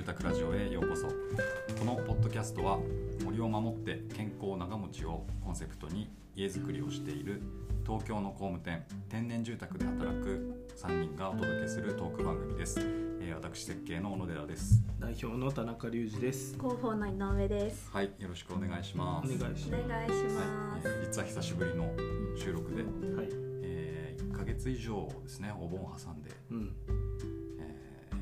[0.00, 2.78] 住宅ラジオへようこそこのポッドキャストは
[3.22, 7.42] 森を守って健康長持ちをコンセプトに家づくりをしている
[7.84, 16.54] 東京の工務店天然住宅で働く3人がお届けするトーク番組です、えー、私設計の小野寺です代表の田中隆二です。
[16.54, 17.90] 広報の井上です。
[17.92, 20.88] はいよろしくお願いしまおす願いしまお願いしはいます。
[20.88, 21.90] えー実は久しぶりの
[22.38, 23.16] 収録で、す。
[23.16, 23.28] はい。
[23.62, 26.99] え1ヶ月以上ですねお盆挟んで、うん。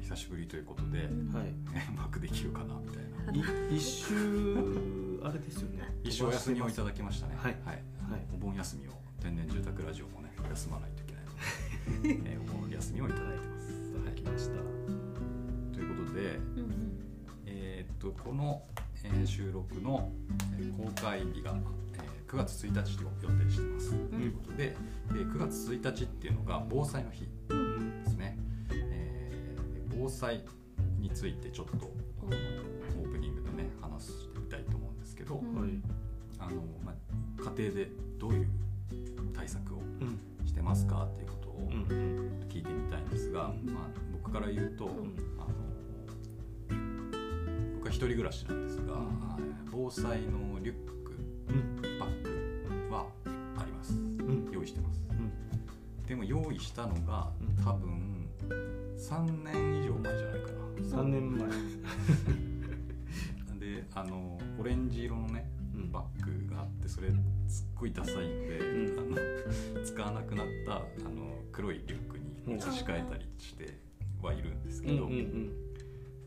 [0.09, 1.47] えー久しぶりということで、うんはい。
[1.75, 3.33] えーうまくできるかなみたいな
[3.73, 4.15] い一週
[5.23, 5.85] あれですよね。
[6.03, 7.35] 一生お休みをいただきましたね。
[7.37, 7.75] はいはい。
[8.11, 13.71] はいお盆休みを天然住宅ラジオもね休まないといけないので、え ーお盆休みをいただいてます。
[13.71, 14.55] いただきました。
[15.75, 16.39] ということで、
[17.47, 18.63] えーっとこの、
[19.05, 20.11] えー収録の、
[20.59, 21.55] えー公開日が、
[21.95, 23.91] えー9月1日を予定してます。
[24.11, 24.75] ということで、
[25.11, 28.03] えー9月1日っていうのが防災の日うん。
[28.05, 28.39] ですね。
[29.99, 30.45] えー防災
[31.01, 31.91] についてちょっと
[32.23, 32.37] あの
[33.03, 35.43] オープニングでね話してみたいと思うんですけど。
[36.41, 36.53] あの、
[36.85, 36.95] まあ、
[37.57, 38.49] 家庭でどういう
[39.35, 40.21] 対策をうん。
[40.47, 41.85] してますかっていうことをうん。
[42.49, 45.49] 聞いてみたいんですが、うんまあ、僕から言うと、んあの
[47.75, 49.09] 僕は一人暮らしなんですが、うん
[49.71, 51.13] 防災のリュック
[51.49, 51.99] うん。
[51.99, 52.23] バッ
[52.89, 53.07] グは
[53.57, 54.49] ありますうん。
[54.53, 56.07] 用意してますうん。
[56.07, 58.18] でも用意したのがうん多分
[58.97, 60.59] 3年以上前じゃないかな。
[60.85, 61.49] 三年前。
[63.59, 65.91] であのオレンジ色のねうん。
[65.93, 67.09] バッグがあってそれ
[67.47, 68.99] すっごいダサいんで、うん。
[68.99, 69.03] あ
[69.77, 72.25] の 使わなくなったあの黒いリュックに
[72.57, 73.79] 移し替えたりして
[74.23, 75.53] はいるんですけど、うんうん。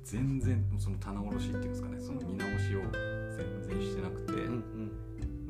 [0.04, 4.40] 全然その棚卸しっていうんですかねその見直しを全然してなくて、うん。
[4.40, 4.62] うん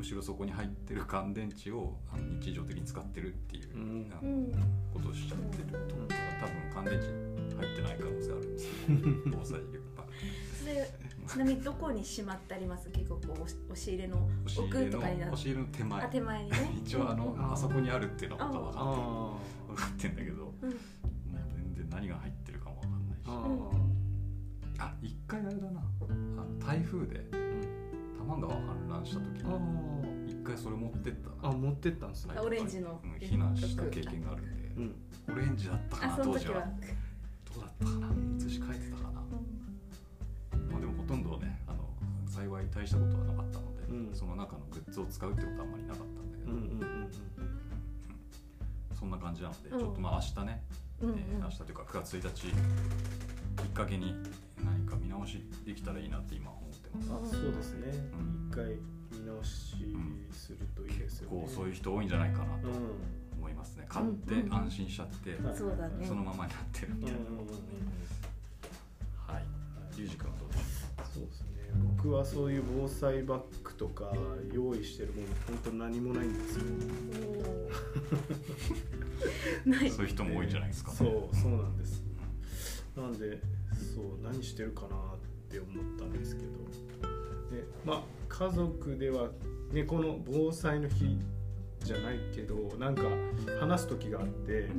[0.02, 4.52] むしろそこに入ってる乾電池をあの日常的に使ってるっていう、うんあのうん
[4.91, 10.14] ことをしちゃってると、うんだから多分乾電池入ってない可能性あるんですけど防災リュックバッグ。
[10.59, 10.89] それ
[11.27, 12.89] ちなみにどこにしまってあります？
[12.89, 14.27] 結構こう押し入れの
[14.58, 16.58] 奥とかにな押し入れの手前あ手前にね。
[16.83, 19.37] 一応あの、うんあそこにあるっていうのは分かってるあ
[19.67, 23.21] 分かってんだけどもううん全然何が入ってるかも分かんないし
[24.80, 24.93] あ。
[25.03, 26.05] 一回あれだなあ
[26.43, 27.23] の台風で
[28.31, 28.36] あ。
[28.36, 28.42] うん。
[28.42, 29.58] 多摩川氾濫した時あ
[30.27, 31.49] に一回それ持ってったあ。
[31.49, 32.36] あ、持ってったんですね。
[32.39, 34.95] オレンジのうん避難した経験があるんで、うん。
[35.33, 36.53] オレンジだったかあな当時は。
[37.53, 38.08] どうだったかな
[38.39, 39.21] 写し替えてたかな、
[40.71, 41.80] まあ、でもほとんどねあの
[42.25, 47.11] 幸い大したことはなかったので、うんその中のグッズを使うってことはあんまりなかったんだけど、うんうんうん
[48.97, 50.64] そんな感じなので、うんちょっとまあ明日ね、
[51.02, 52.52] うんうんえー明日というか9月1日き
[53.65, 54.15] っかけに
[54.64, 56.59] 何か見直しできたらいいなって今思
[57.09, 57.87] あそうですね。
[58.19, 58.65] うん一回
[59.19, 59.75] 見直し
[60.31, 61.37] するといいですよね。
[61.41, 62.73] こうそういう人多いんじゃないかなとうん。
[63.37, 63.85] 思いますね。
[63.89, 64.53] 買ってうん。
[64.53, 65.55] 安心しちゃって、はい。
[65.55, 66.05] そうだね。
[66.05, 67.19] そのままになってるみたいな。
[67.19, 67.61] ことをね、
[69.27, 69.45] はい。
[69.97, 70.61] リュウジ君はどうでし
[71.13, 71.47] そうですね。
[71.97, 74.11] 僕はそういう防災バッグとか
[74.53, 76.63] 用意してるもの本当何もないんですよ。
[79.95, 80.91] そういう人も多いんじゃないですか？
[80.91, 82.03] ねそうそうなんです。
[82.97, 83.39] なんで
[83.95, 86.52] そう何してるかなってって思ったんですけど。
[87.52, 89.30] でまあ家族では
[89.73, 91.20] ねこの防災の日
[91.84, 93.04] じゃないけどなんか
[93.60, 94.70] 話す時があって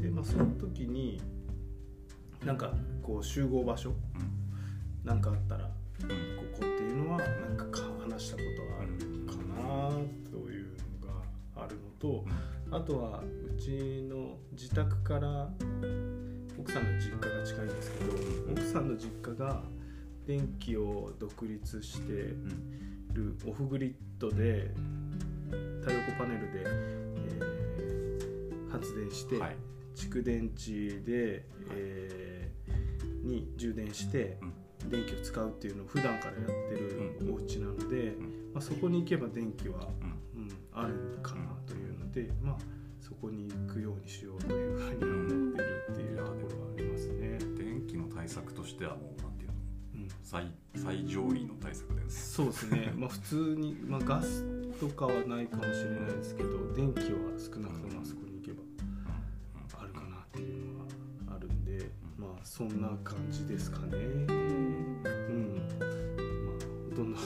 [0.00, 1.20] で、まあ、その時に
[2.44, 2.72] なんか
[3.02, 3.92] こう集合場所
[5.04, 5.70] なんかあったらこ
[6.52, 9.90] こっていうのはなんかか話したことあるかな
[10.30, 10.66] という
[11.02, 11.22] のが
[11.56, 12.24] あるのと
[12.72, 15.48] あとはうちの自宅から
[16.58, 18.12] 奥さんの実家が近いんですけど
[18.52, 19.62] 奥さんの実家が
[20.26, 24.70] 電気を独立してうんるオフグリッドで
[25.80, 27.60] 太陽光パネルで、えー
[28.70, 29.56] 発電して、はい。
[29.96, 31.44] 蓄電池で、
[31.74, 34.38] えーに充電して
[34.88, 38.52] 電気を使うっていうのを普段からやってるお家なので、ん。
[38.54, 39.88] まあ、そこに行けば電気は、
[40.34, 40.42] うん。
[40.42, 42.56] うん、あるかなというので、まあ、
[43.00, 47.38] そこに行くようにしようというふうに思ってるっていうところはありますね。
[47.58, 49.19] 電気の対策としてはもう
[50.30, 50.46] 最
[50.76, 52.04] 最上位の対策だよね。
[52.08, 54.44] そうですね、 まあ、普通に、まあ、ガス
[54.78, 58.62] とかはないかもしれないですけど電気は少なくともあそこに行けば
[59.76, 60.86] あるかなっていうのは
[61.34, 63.96] あるんでまあそんな感じですかね。
[63.96, 65.54] うん。
[65.66, 67.18] まあほとんど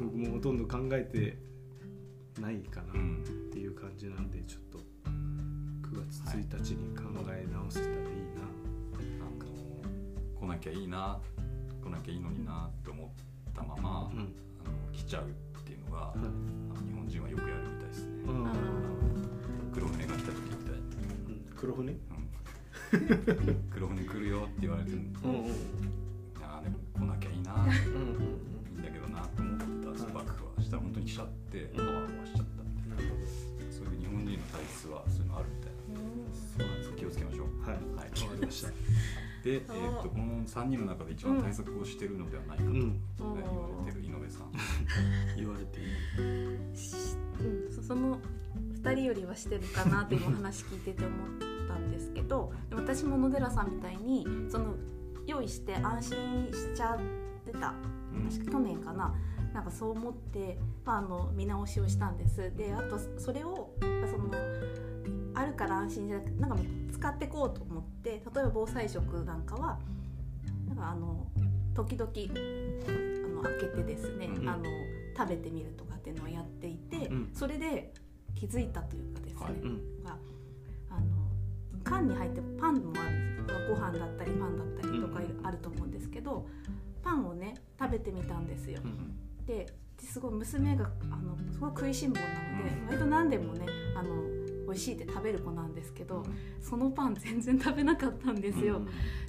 [0.00, 1.36] 僕もほとんど考えて
[2.40, 4.78] ないかなうんっていう感じなんでちょっと
[5.82, 8.00] 9月1日に考え直せたらいい
[8.34, 8.40] な、
[9.22, 9.46] なんか
[10.40, 11.20] 来なきゃいいな
[11.86, 13.08] 来なきゃいいのになって思っ
[13.54, 14.18] たまま、うん。
[14.18, 15.26] あの来ちゃうっ
[15.62, 18.46] ていうのが、はいあの日本人はよくやるみたいですね、うん。
[18.46, 18.52] あ
[19.72, 20.74] 黒船が来た時みたい。
[20.74, 20.82] に、
[21.28, 21.46] うん。
[21.54, 21.92] 黒船？
[21.92, 21.98] うん。
[23.70, 25.06] 黒船来るよって言われてうんうん。
[26.42, 31.76] あなうんうんいいんだけどなと思ってたその幕府はしたら本当に来ちゃってうん。
[31.76, 33.12] パワー壊しちゃったみたいな
[33.70, 36.02] そういう日本人の体質はそういうのあるみたいほど
[36.34, 37.46] そうなんで気をつけましょう。
[37.62, 37.78] はい。
[37.94, 38.10] はい。
[38.10, 38.68] わかりました
[39.46, 44.50] で、えー、とこの3人の中で一番対策をしてるのではないかと、ねうん言われてる井上さん。
[45.38, 46.58] 言われている
[47.68, 48.18] うん、そ その
[48.82, 54.74] 2人よりはしてるかなっていうお話聞いてて思ったんですけど私も野寺さんみたいにその
[55.26, 56.98] 用意して安心しちゃっ
[57.44, 57.72] てた。
[58.12, 58.28] うん。
[58.28, 59.14] 確か去年かな。
[59.54, 62.52] なんかそう思って、まあ、あの見直しをしたんです。
[62.56, 64.30] であとそれをその
[65.36, 66.56] あるから安心じゃなくてなんか
[66.92, 69.78] 使ってこうと思って例えば防災食なんかは
[70.66, 71.26] なんかあの
[71.74, 74.48] 時々あの開けてですね、うん。
[74.48, 74.64] あの
[75.16, 77.30] 食べてみるとかっていうのをやっていて、うん。
[77.34, 77.92] それで
[78.34, 79.52] 気づいたというかですね、はい。
[79.52, 80.02] うん。
[80.02, 80.16] が
[80.90, 81.06] あの
[81.84, 83.36] 缶に入ってパンもある
[83.68, 86.46] ご飯だったりパンだったりとかうんあると思うんですけど、
[87.02, 88.80] パンをね食べてみたんですよ。
[88.82, 89.44] うん。
[89.44, 89.66] で
[90.00, 92.86] ですごい娘があのすごい食いしん坊なので、うん。
[92.86, 94.35] 割と何でもねあの
[94.66, 96.24] 美味しいって食べる子なんですけど、
[96.60, 98.80] そのパン全然食べなかったんですよ。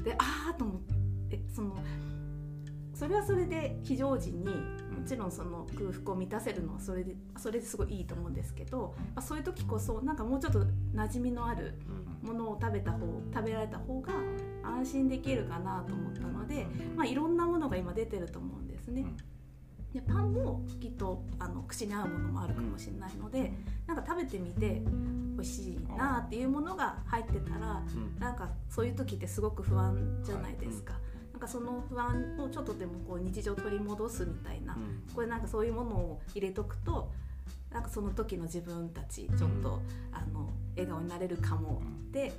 [0.04, 0.82] でああと思っ
[1.30, 1.76] てその
[2.98, 10.64] それはそれで非常時にもちろんその空腹を満たせるのはそれでそれですごいいいと思うんですけど、まあ、そういう時こそなんかもうちょっと
[10.96, 11.76] 馴染みのある
[12.24, 13.00] ものを食べた方
[13.32, 14.14] 食べられた方が
[14.64, 19.06] 安心できるかなと思ったので、まあ、いろんなものが今出てると思うんですね。
[19.94, 23.54] でパンもきっとあの口に合うものもあるかもしれないので、
[23.88, 24.82] なんか食べてみて
[25.36, 28.20] 美味しいなっていうものが入ってたらうん。
[28.20, 30.94] なんかそういう時ってすごく不安じゃないですか。
[31.32, 35.04] なんかその不安をちょっとでもこう日常取り戻すみたいな、うん。
[35.14, 37.12] これなんかそういうものを入れとくと
[37.72, 39.80] なんかその時の自分たちちょっと、
[40.12, 42.34] あの笑顔になれるかもって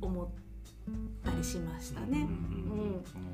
[0.00, 0.28] 思っ
[1.24, 2.20] たりしましたね。
[2.20, 3.04] うん。
[3.04, 3.24] その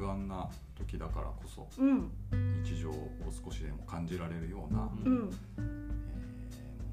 [0.00, 2.10] 不安な時だからこそうん、
[2.64, 3.10] 日常を
[3.44, 5.12] 少しでも感じられるような、うん。
[5.12, 5.80] うん、えー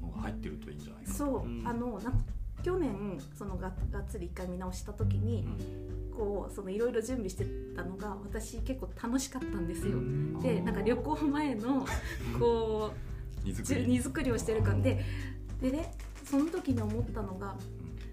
[0.02, 1.66] ものが入ってるといいんじゃないかとそう、うん。
[1.66, 2.18] あのなんか
[2.62, 5.46] 去年そのががっつり一回見直した時に、
[6.14, 9.98] こうそのいろいろ準備してたのが私結構楽しかったんですよ。
[9.98, 10.40] うん。
[10.40, 11.86] でなんか旅行前の
[12.38, 12.92] こ
[13.44, 13.80] 荷う造り。
[13.80, 15.02] じゅ荷造りをしてる感で。
[15.62, 15.94] でね
[16.24, 17.56] その時に思ったのが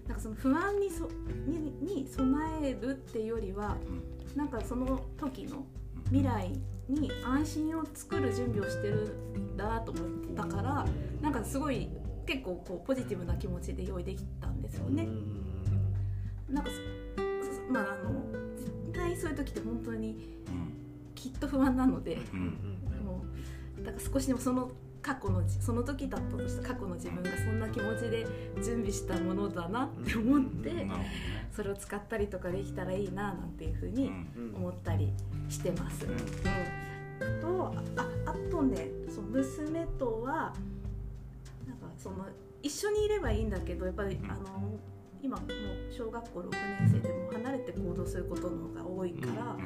[0.06, 1.08] なんかその不安にそ
[1.46, 3.76] にに備えるっていうよりは
[4.36, 5.64] なんかその時の
[6.06, 6.52] 未来
[6.88, 10.04] に安心を作る準備をしてるんだと思っ
[10.36, 10.86] たから
[11.20, 11.88] なんかすごい
[12.26, 15.08] 結構こうポジティブな気持ちで用意できたんですよね。
[16.48, 18.22] なんかそまああの
[18.56, 20.36] 絶対そういう時って本当に
[21.14, 22.18] きっと不安なので
[23.04, 23.24] も
[23.80, 24.70] うだから少しでもその
[25.06, 28.26] 過去のじその時だったとした過去の自分がそんな気持ちで
[28.56, 31.06] 準備したものだなって思ってなるほどね。
[31.54, 34.10] それを使ったりとかできたらいいななんていうふうにう
[34.40, 34.54] ん。
[34.56, 35.12] 思ったり
[35.48, 36.06] してます。
[36.06, 40.52] うん、とああとねその娘とは
[41.68, 42.26] なんかその
[42.64, 44.28] 一緒にいればいいんだけどやっぱり、うん。
[44.28, 44.42] あの
[45.22, 45.48] 今もう
[45.92, 49.56] 小学校6年生でも離れて行動することの方が多いから、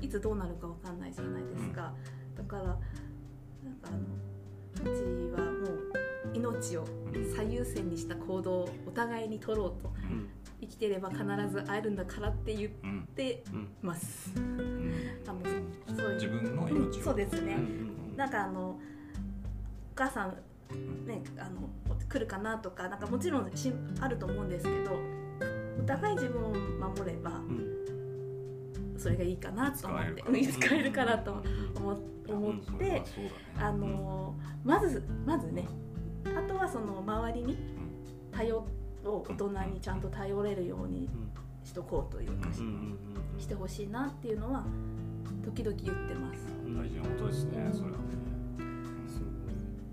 [0.00, 1.92] いつどうなるかわかんないじゃないですか。
[2.36, 2.78] だからなんか
[3.84, 3.98] あの
[4.82, 5.92] うちはもう
[6.34, 6.84] 命を
[7.34, 9.90] 最優先にした行動をお互いに取ろうと
[10.60, 13.08] 生きてれば必ず会えるんだからって言っうん。
[13.14, 13.68] てうん。
[13.82, 14.32] ます。
[14.36, 14.92] うん。
[15.26, 15.40] あの
[15.96, 16.86] そういう。
[16.88, 18.78] 自そうですね、うんなんかあのお
[19.94, 20.30] 母さん
[21.06, 21.68] ねあの
[22.08, 23.70] 来るかなとかなんかもちろんし
[24.00, 24.98] あると思うんですけど
[25.78, 26.48] お互い自分を
[26.88, 27.32] 守れば
[28.98, 31.42] それがいいかなと思ってうん使えるかなと
[31.76, 31.96] 思っ
[32.78, 33.02] て
[33.58, 34.34] あの
[34.64, 35.66] まずまずね
[36.24, 37.58] あとはその周りに
[38.32, 38.66] 頼を
[39.04, 41.08] 大人にちゃんと頼れるように
[41.64, 42.60] しとこうというかし
[43.38, 44.64] してほしいなっていうのは
[45.44, 46.40] 時々言ってます。
[46.64, 46.76] うん。
[46.78, 48.04] 大事なことですねそれはね。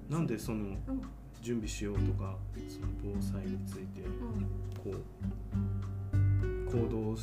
[0.10, 1.02] なんでそのうん。
[1.42, 2.38] 準備しようとか
[2.70, 4.92] その防災についてうん。
[4.92, 7.16] こう行動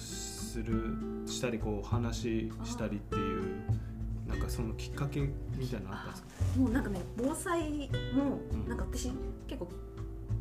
[0.50, 0.74] する
[1.26, 3.42] したりこう話したりっていう
[4.26, 5.20] なんかそのきっかけ
[5.56, 6.22] みたいなのあったんです
[6.54, 6.58] か？
[6.60, 8.68] もうなんかね防災もうん。
[8.68, 9.10] なんか私
[9.46, 9.68] 結構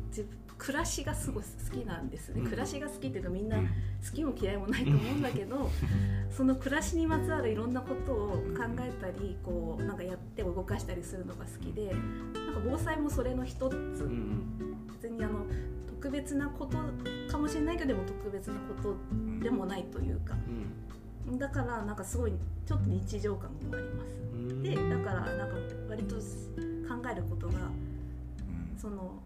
[0.08, 2.44] 自分暮らしがすごい好きなんですね、うん。
[2.44, 3.66] 暮らしが好きっていうかみんなうん。
[3.66, 3.70] 好
[4.14, 5.70] きも嫌いもないと思うんだけど
[6.30, 13.74] その暮らしにまつわるいろんなことを考えたりこうなんかやって動かしたりするのが好きでなんか防災もそれの一つ。
[13.74, 14.42] うん。
[15.00, 15.46] 別にあの
[16.00, 16.78] 特別なこと
[17.30, 20.34] かもしれないけどでも特別なことうんでもないというか。
[21.32, 22.32] だからなんかすごい
[22.66, 24.16] ちょっと日常感もあります。
[24.32, 24.62] うん。
[24.62, 25.56] でだからなんか
[25.90, 26.22] 割と考
[27.12, 28.78] えることがうん。
[28.78, 29.22] その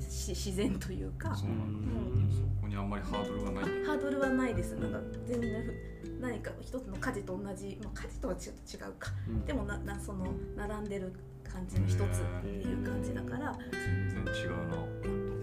[0.00, 1.36] し自然というか。
[1.36, 2.30] そうなんだ、うん。
[2.30, 4.74] そこにあんまりハードルがないハードルはないです。
[4.76, 5.74] なんか全然ふ
[6.22, 9.10] 何か一つの家事と同じ、まあ、家事とはちょっと違うか。
[9.28, 9.44] うん。
[9.44, 11.12] でもななその並んでる
[11.54, 12.04] 感じの一つっ
[12.42, 13.56] ていう感じだから。
[13.70, 14.74] 全然違うな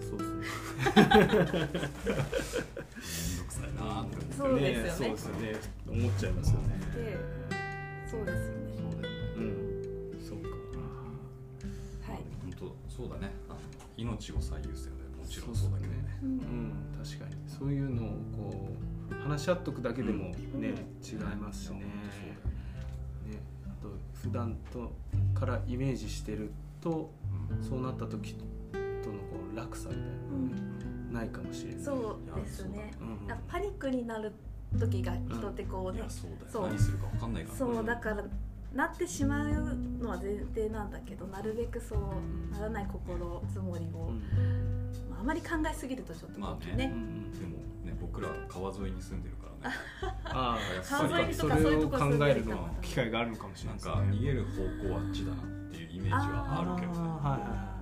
[0.02, 0.44] そうですね。
[1.54, 4.92] めんどくさいなって思ってそうですよね。
[4.92, 5.56] そうですよね。
[5.88, 6.68] 思っちゃいますよね。
[6.94, 7.16] で
[8.06, 9.18] そうですよねそうだよね。
[9.36, 9.44] うん
[10.20, 10.48] そうか
[12.12, 13.32] はい、本当そうだね。
[13.96, 15.96] 命を最優先だよもちろんそうだけどね。
[16.22, 16.36] ううん。
[16.36, 17.36] ん確かに。
[17.48, 18.68] そういうのをこ
[19.10, 20.64] う話し合っとくだけでもね、うん。
[20.64, 20.74] 違い
[21.40, 21.80] ますしね。
[21.80, 23.40] ね。
[23.64, 24.92] あと普段と
[25.42, 27.10] からイメージしてると
[27.68, 28.44] そうなった時と
[29.10, 30.62] のこう落差みたいなのがね、
[31.10, 31.84] ないかもしれない。
[31.84, 32.92] そうですね。
[33.00, 34.30] うんなんかパニックになる
[34.78, 36.28] 時が人ってこうねいやそ
[36.60, 37.58] う何するか分かんないから。
[37.58, 38.24] そうだから
[38.72, 41.98] なってしまうのは前提なんだけどなるべくそう
[42.54, 44.12] ならない心づもりを、
[45.12, 46.76] あ、あまり考えすぎるとちょっとまあね。
[46.76, 46.92] でも
[47.84, 49.74] ね僕ら川沿いに住んでるからね
[50.24, 53.94] あやっ川沿いにそとかそうれをいうとこ考えるのは機会があるのかもしれななんいですね。
[53.94, 56.92] か逃げる方向はあっちだなっていうイメージはあるけど。
[56.92, 57.08] ね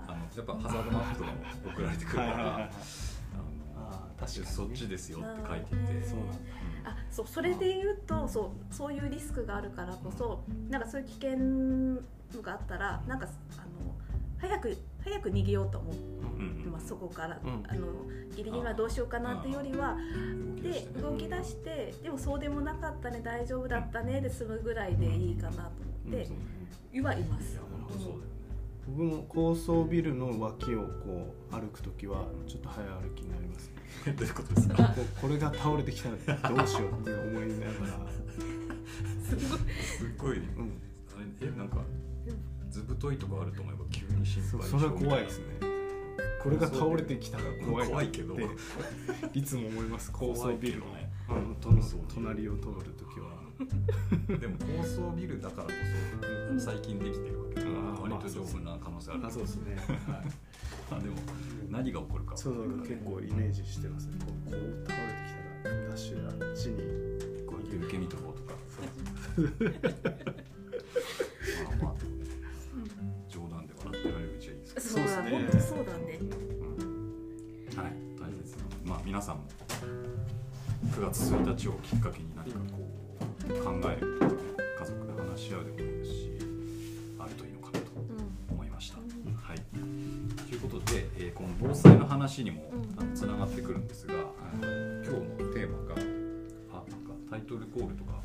[0.09, 1.37] あのやっぱハザードマップとかも
[1.73, 2.71] 送られてくるから
[4.19, 4.47] 確かにね。
[4.47, 6.35] そっちですよって書いててうんそうなんだ。
[6.85, 13.95] あそうそれで言うとそうそういうリスクがあるからこそなんかそういう危険のがあったらなんかあの
[14.39, 16.01] 早く早く逃げようと思って
[16.65, 17.87] うんますそこから、うんあの
[18.37, 19.97] ギリギリはどうしようかなっていうよりは
[20.63, 25.61] で動き出ししてでもそうでもなかったね大丈夫だったねで済むぐらいでいいかなと
[26.07, 26.29] 思って
[26.93, 27.59] いはいます。
[28.87, 33.71] 僕も高層ビルの脇をこう歩くときはちょっと早歩きになります
[34.07, 34.13] ね。
[34.17, 34.77] どういうことですか？
[34.77, 38.09] こう これが倒れてきたらどうしようって思いながら、
[39.23, 39.59] すごい。
[39.71, 40.41] すっごい。
[40.41, 40.65] ねうん、
[41.17, 41.83] あれえなんか
[42.71, 43.85] 図太いとかあると思えば
[44.25, 45.45] 急に心配そそれは怖いですね。
[46.43, 48.35] これが倒れてきたら怖いな怖いけど。
[48.35, 50.11] っていつも思います。
[50.13, 50.87] 高層ビルの
[52.09, 53.41] 隣を通るときは。
[54.39, 55.73] でも高層ビルだからこ
[56.59, 59.27] そ最近できてるわけだからうん割と丈夫な可能性ある。
[59.27, 61.17] あそうですね、はい、あでも
[61.69, 64.15] 何が起こるかそうそう結構イメージしてますね。
[64.25, 67.21] こうこう倒れてきたらダッシュであっちに。
[67.47, 68.55] こう受け身とこうとか
[81.01, 82.79] 9月1日をきっかけに何かこ
[83.49, 84.39] う考えるとかね
[84.79, 86.31] 家族で話し合うでもいいですし
[87.19, 88.99] あるといいのかなとうん思いました。
[88.99, 89.35] うん。
[89.35, 89.59] はい、
[90.47, 92.71] ということで、えーこの防災の話にも
[93.15, 94.19] つながってくるんですが、あ
[94.59, 94.67] の
[95.03, 98.21] 今日のテーマがあなんかタイトルコールとか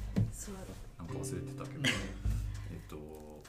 [0.97, 1.83] なんか忘れてたけど
[2.73, 2.97] えっと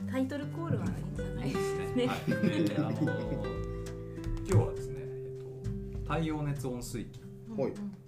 [0.09, 1.95] タイトルコールはいいんじゃないですね。
[1.97, 2.06] ね。
[2.06, 3.02] はい、であの今
[4.47, 5.30] 日はですね、え
[5.99, 7.21] っと、太陽熱温水器。
[7.56, 7.73] はい。
[7.73, 8.06] のお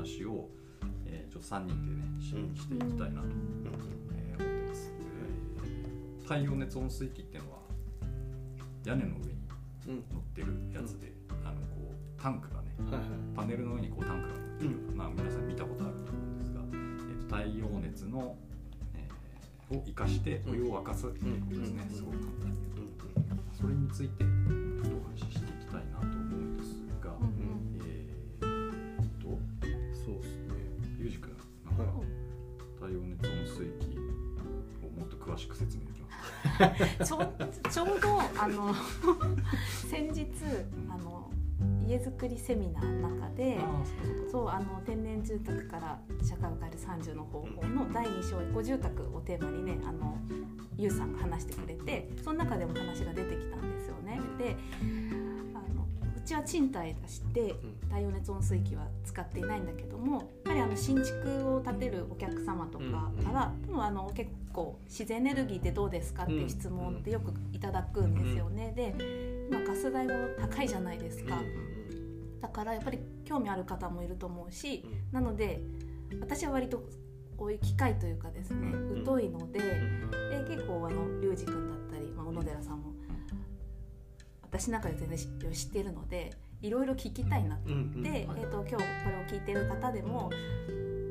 [0.00, 0.48] 話を、
[1.06, 2.28] えーちょっと3人でねし
[2.60, 7.58] していきたいなと、えー思ってます、えー太陽熱温水器っていうのは
[8.84, 9.40] 屋根の上に
[9.88, 10.04] うん。
[10.12, 11.12] 乗ってるやつで、
[11.44, 13.10] あのこうタンクがねはいはい。
[13.34, 18.36] パネルの上にこうタンクが乗ってる、まあ、皆さん見たことあると思うんですが、えーと太陽熱の、
[18.94, 21.94] えーを生かしてお湯を沸かすっていうことですね、うん。
[21.94, 23.04] すごく簡単に言うと。
[23.06, 23.40] うん。
[23.54, 24.24] それについて
[37.04, 38.74] ちょうちょうどあの
[39.88, 40.26] 先日
[40.88, 41.30] あの
[41.86, 43.58] 家づくりセミナーの中で
[44.30, 50.16] そうあの天然住宅から社会を変える30の方法の第2章エコ住宅をテーマにねあの
[50.76, 54.20] ゆうさんが話してくれてその中でも話が出てきたんですよね。
[54.38, 54.56] で
[56.30, 57.54] ちは賃貸出して
[57.88, 62.84] 太陽熱温水器は使っていないんだけどもやっぱりあの新築を建てるお客様とか
[63.24, 68.72] から、でもあの結構自然エネルギーってどうですかっていう質問ってよくいただくんですよね。
[68.76, 68.94] で
[69.50, 71.36] 今ガス代も高いじゃないですか。
[72.40, 75.60] だからやっぱり興味ある方もいると思うし、なので
[76.20, 76.84] 私は割と
[77.36, 82.92] こういう機械というかですね、うん疎いのでで結構あの龍二君だったり、まあ、小野寺さんも
[84.50, 85.26] 私なんかで全然知
[85.66, 88.80] 知っているのでいろいろ聞きたいなと思って、えー、と今日こ
[89.10, 90.30] れを聞いている方でもも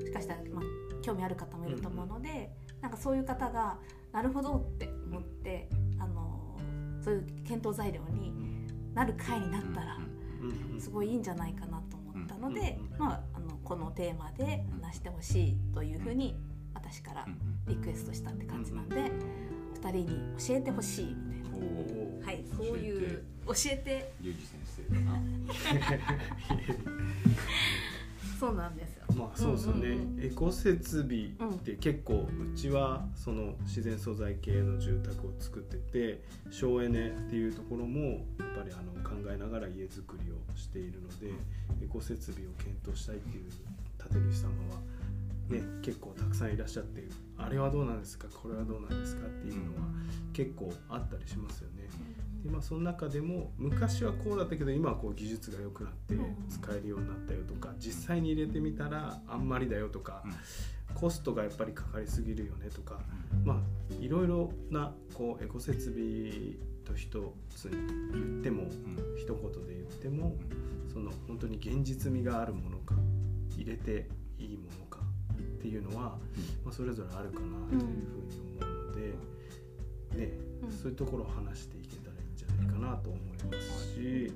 [0.06, 0.64] しかしたら、まあ、
[1.02, 3.78] 興味ある方もいると思うので、なんかそういう方が
[4.12, 5.70] なるほどって思って、
[6.00, 6.60] あの
[7.02, 8.34] そういう検討材料に
[8.94, 9.98] なる回になったら。
[10.80, 16.36] すごいいいんじゃないかなと思ったので、うんまあ、あのこのテーマで話してほしいというふうに
[16.74, 17.26] 私から
[17.68, 19.12] リクエストしたって感じなんで、
[19.82, 20.06] 2人に
[20.38, 21.29] 教えてほしいみたいな、
[22.26, 24.14] はい、そういう教えて。
[24.22, 25.20] リュウジ先生だな。
[28.40, 29.04] そうなんですよ。
[29.16, 30.26] まあそうですよね、うんうんうん。
[30.26, 38.20] エコ設備って結構うちはその自然素材系の住宅を作ってて省エネっていうところもやっ
[38.56, 41.34] ぱりあの考えながら家づくりをしているので
[41.84, 43.44] エコ設備を検討したいっていう
[44.10, 44.80] 建主様は
[45.50, 47.04] ね結構たくさんいらっしゃって
[47.38, 49.88] あれはどうなんですかこれはどうなんですかっていうのは
[50.34, 51.90] 結構あったりしますよね。
[52.44, 56.16] でまあその中でも昔はこうだったけど今はこう技術が良くなって
[56.48, 60.32] 使えるようになったよとか実際に入れてみたらあんまりだよとかうん。
[60.96, 63.00] コストがやっぱりかかりすぎるよねとか
[63.46, 67.78] まあいろいろなこうエコ設備と一つに
[68.12, 68.70] 言ってもうん。
[69.18, 70.36] 一言で言っても
[70.92, 72.96] その本当に現実味があるものか
[73.56, 74.08] 入れて
[74.40, 74.89] いいものか
[75.60, 76.18] っていうのは、
[76.64, 78.08] まあ、それぞれあるかなというふうに
[78.62, 79.02] 思うので、
[80.18, 80.32] ね
[80.64, 84.34] うんそういうところを話していけたらいいんじゃないかなと思いますし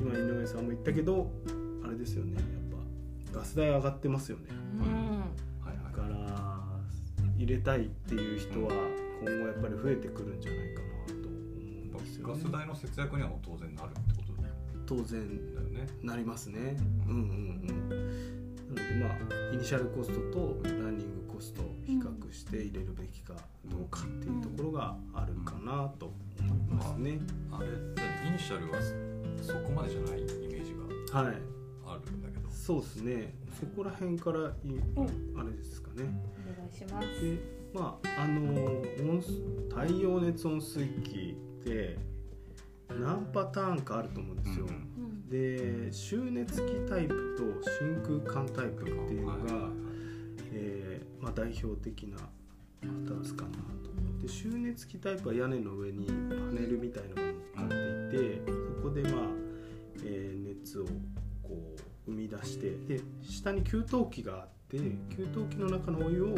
[0.00, 1.30] 今井上さんも言ったけど
[1.84, 2.42] あれですよねやっ
[3.32, 4.44] ぱガス代上がってますよね。
[4.50, 5.22] うん
[5.64, 6.64] だから
[7.36, 8.72] 入れたいっていう人は
[9.20, 10.88] 今後やっぱり増えてくるんじゃないかな
[11.22, 12.34] と思うんですよね。
[12.34, 14.54] ガス代の節約には当然なるってことだよ
[14.86, 15.20] 当然
[15.72, 16.76] ねなりますね。
[17.06, 17.20] うんうん
[17.90, 18.37] うん。
[18.74, 19.06] なのでま
[19.50, 23.34] あイニシャルコストとランニングコストを比較して入れるべきか
[23.66, 27.18] どうかっていうところがあるかなと思いますね。
[27.52, 28.78] あれイニシャルは
[29.42, 30.74] そこまでじゃないイメージ
[31.12, 31.36] がはい。
[31.86, 33.34] あるんだけどそうですね。
[33.58, 36.04] そこら辺からいうんあれですかね。
[36.46, 37.38] お願いしますで
[37.72, 38.82] まああの
[39.70, 41.96] 太陽熱温水器って
[42.90, 44.66] 何パターンかあると思うんですよ。
[44.66, 49.70] うんうんで集熱器タイプと真空管タイプっていうのが、
[50.52, 52.16] えーまあ、代表的な
[52.82, 53.50] 2つかな
[53.82, 53.90] と
[54.22, 56.12] で集熱器タイプは屋根の上にパ
[56.58, 57.32] ネルみたいなのが
[57.62, 57.74] 乗っか
[58.08, 58.42] っていて
[58.82, 59.12] そこでまあ、
[60.04, 60.84] えー熱を
[61.42, 66.34] こう生み出してで下に給湯器があって給湯器の中のお湯を、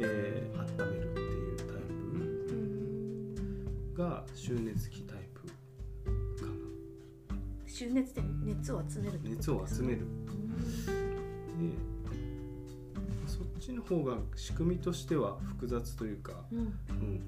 [0.00, 1.82] えー温めるっていうタイう
[2.52, 3.92] ん。
[3.94, 5.17] プが集熱器タイプ
[7.78, 10.00] 集熱で熱を集めるってこと熱を集める。
[10.00, 11.70] うん。
[11.70, 11.76] で
[13.28, 16.58] そっちの方が仕組みとしては複雑というか、うん。
[16.58, 17.22] うん、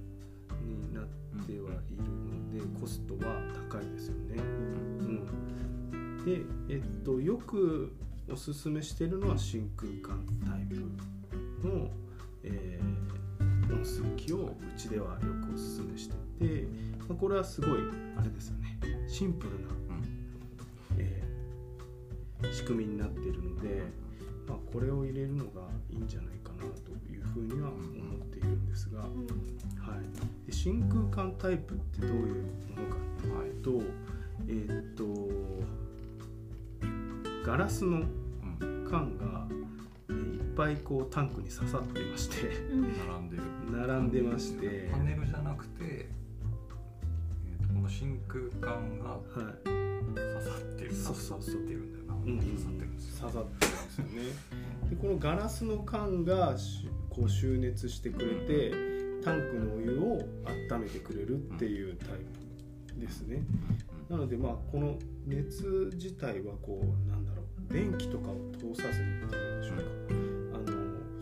[0.66, 1.04] になっ
[1.46, 3.36] てはいるのでコストは
[3.70, 4.36] 高いですよね。
[4.38, 6.40] うん、で、
[6.74, 7.94] えっと、よく
[8.28, 10.74] おすすめしてるのは真空管タイプ
[11.64, 11.90] の、
[12.42, 13.10] えー
[13.72, 16.66] 温水器をうちではよくおすすめしてて、
[17.08, 17.70] まあ、これはすごい
[18.18, 18.80] あれですよね。
[19.06, 19.79] シンプルな、えー
[22.52, 24.10] 仕組みになっているので。
[24.48, 27.78] まあ、これを入れるのがいいんじゃないかなというふうには思
[28.16, 29.08] っているんですが、はい、
[30.44, 32.42] で真空管タイプってどういう
[32.74, 33.80] ものかっていうと,、
[34.48, 35.04] えーっと
[37.46, 39.46] ガラスのうん缶が
[40.08, 43.42] えーいっぱいこうタンクに刺さっていましてうん並んでる。
[43.70, 44.88] 並んでまして。
[44.90, 49.20] パネルじゃなくて、えーとこの真空管がはい。
[50.14, 51.52] 刺さってるそうそうそう。
[51.52, 54.10] 刺さってるんだ刺さってるんですよ刺さってるんですよね。
[54.90, 58.70] でこのガラスの缶がしこう収熱してくれて
[59.22, 60.22] タンクのお湯を
[60.72, 62.08] 温めてくれるっていうタイ
[62.94, 63.42] プですね。
[64.08, 69.84] なのでまあこの熱自体はこうなんだろう電気とかを通さずにっていうんでしょうか
[70.56, 70.66] あの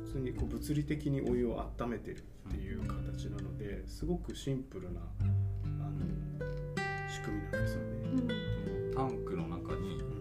[0.05, 6.01] 普通にこう物理的にお湯を温めてるっていう形なのですごくシンプルなあの
[7.11, 7.87] 仕組みなんですよね。
[8.43, 8.59] うん
[8.99, 10.18] タンクの中に、えー、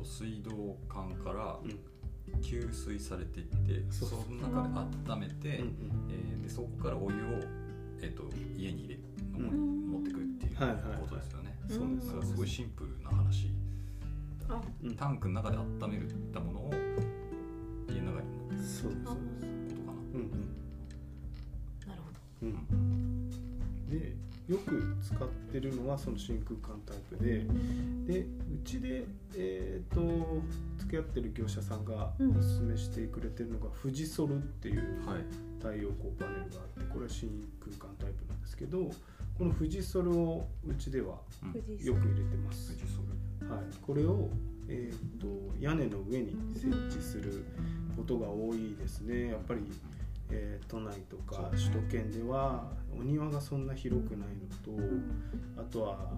[0.00, 1.78] と水道管からうん。
[2.42, 5.74] 給水されていって、そうその中で温めて、うんうん。
[6.10, 7.20] えーでそこからお湯を、
[8.00, 8.22] えー、と
[8.56, 9.00] 家に入れ
[9.38, 9.90] うん。
[9.90, 10.98] 持ってくるっていうはいはいはい。
[11.00, 11.58] ことですよね。
[11.68, 11.76] うん。
[11.76, 12.06] そうです。
[12.08, 12.34] だからす。
[12.36, 13.50] ごいシンプルな話。
[14.96, 16.70] タンクの中で温めるったものを
[17.88, 18.92] 家の中に持ってくるそうですそう。
[18.92, 19.18] ことかな。
[20.14, 20.30] うんうん。
[21.88, 22.18] なるほど。
[22.42, 22.89] うん、で
[24.50, 27.46] よく使ってるのはその真空管タイプで
[28.12, 28.26] でう
[28.64, 29.04] ちで、
[29.36, 30.42] えー、と
[30.76, 32.36] 付き合ってる業者さんがうん。
[32.36, 35.50] おすすめしてくれてるのがフジソルっていうはい。
[35.60, 37.28] 太陽光パネルがあってこれは真
[37.60, 38.90] 空管タイプなんですけど
[39.38, 41.18] このフジソルをうちでは
[41.82, 42.72] よく入れてます。
[43.48, 44.30] はい、これを、
[44.68, 45.26] えー、と
[45.60, 47.44] 屋根の上に設置する
[47.96, 49.28] ことが多いですね。
[49.28, 49.60] やっぱり
[50.30, 56.12] えー都内とか首都圏ではお庭がそんな広くないのとあとは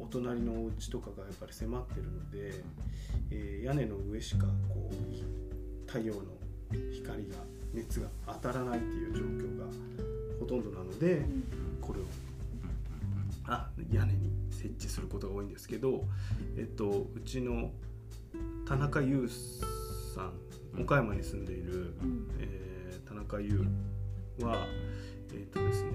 [0.00, 2.62] お隣のお家とかがやっぱり迫ってるので、
[3.30, 6.22] えー屋根の上しかこう太陽の
[6.92, 7.36] 光が
[7.74, 9.64] 熱が当たらないっていう状況が
[10.38, 11.24] ほとんどなので
[11.80, 12.02] これを
[13.46, 16.04] あ屋根に設設置することが多いんですけど、
[16.56, 17.70] えっと、うちの
[18.66, 19.28] 田中優
[20.14, 20.32] さん。
[20.80, 22.28] 岡山に住んでいる、うん。
[22.38, 22.59] えー
[23.30, 23.66] 田中優
[24.40, 24.66] は
[25.32, 25.90] えっとですね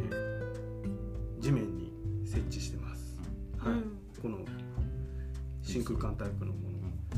[1.40, 1.92] 地面に
[2.26, 3.20] 設置してます、
[3.58, 3.74] はい。
[3.74, 4.00] うん。
[4.22, 4.38] この
[5.62, 6.70] 真空管タイプのも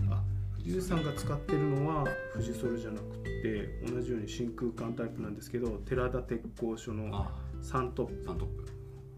[0.09, 0.15] の。
[0.15, 0.23] あ
[0.57, 8.67] 藤井さんが使ってるのは富士ソルじゃなくて同じように真空管タイプなんですけど寺田鉄工所のあサントップ、サントップ。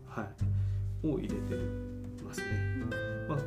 [0.05, 0.27] は
[1.03, 1.35] い、を入れて
[2.25, 2.47] ますね、
[3.27, 3.37] まあ、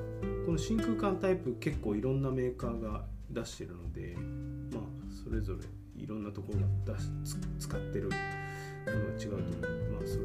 [0.46, 4.16] この真空管タイプ結構いろんなメーカーが出してるので
[4.72, 4.82] まあ
[5.24, 7.08] それぞれいろんなところが出し
[7.58, 9.92] つ使ってるものが違うと思う。
[9.92, 10.24] まあそれ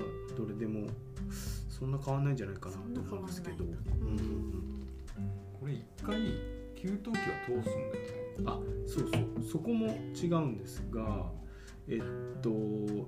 [0.00, 0.04] は
[0.36, 0.88] どれでも
[1.68, 3.64] そんな変わんないんじゃないかなと思うんですけど。
[3.64, 4.88] うん
[5.60, 6.16] これ一回
[6.76, 7.12] 給湯器は
[7.46, 7.90] 通すんだよね。
[8.46, 9.44] あそうそう。
[9.52, 11.30] そこも違うんですが
[11.88, 13.06] えっとい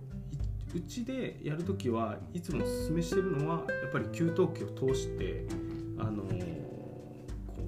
[0.77, 4.49] うちでやるときはいつもおすすめしてるのはやっぱり給湯器を
[4.89, 5.47] 通して
[5.99, 6.41] あのー
[7.47, 7.59] こ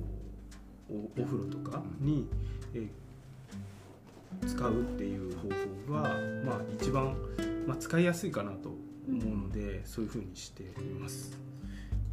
[0.91, 2.29] うおお風呂とかに、
[2.75, 2.89] えー
[4.47, 5.49] 使うっていう方
[5.88, 6.03] 法が、
[6.45, 7.16] まあ、一番、
[7.66, 8.71] まあ、使いやすいかなと
[9.09, 10.66] 思うので、そういうふうにしてい
[11.01, 11.38] ます。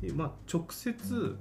[0.02, 1.38] でまあ、直接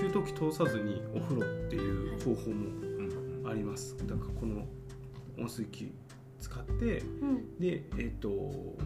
[0.00, 3.96] 給湯器通さずにお風呂っていう方法もうんあります。
[3.98, 4.66] だからこの
[5.38, 5.92] 温水器
[6.40, 7.58] 使ってうん。
[7.58, 8.76] で、えー、とお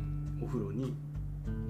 [0.47, 0.95] 風呂に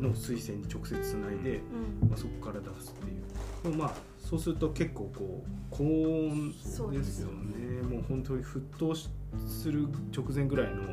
[0.00, 1.60] の水栓に直接つないで、
[2.02, 2.08] うん。
[2.08, 3.76] まあ、そこから出すっていう。
[3.76, 6.52] まあそうすると結構こう高温
[6.90, 7.82] でですすよよね。
[7.82, 9.10] もう本当に沸騰し
[9.46, 10.88] する直前ぐらいの、うん。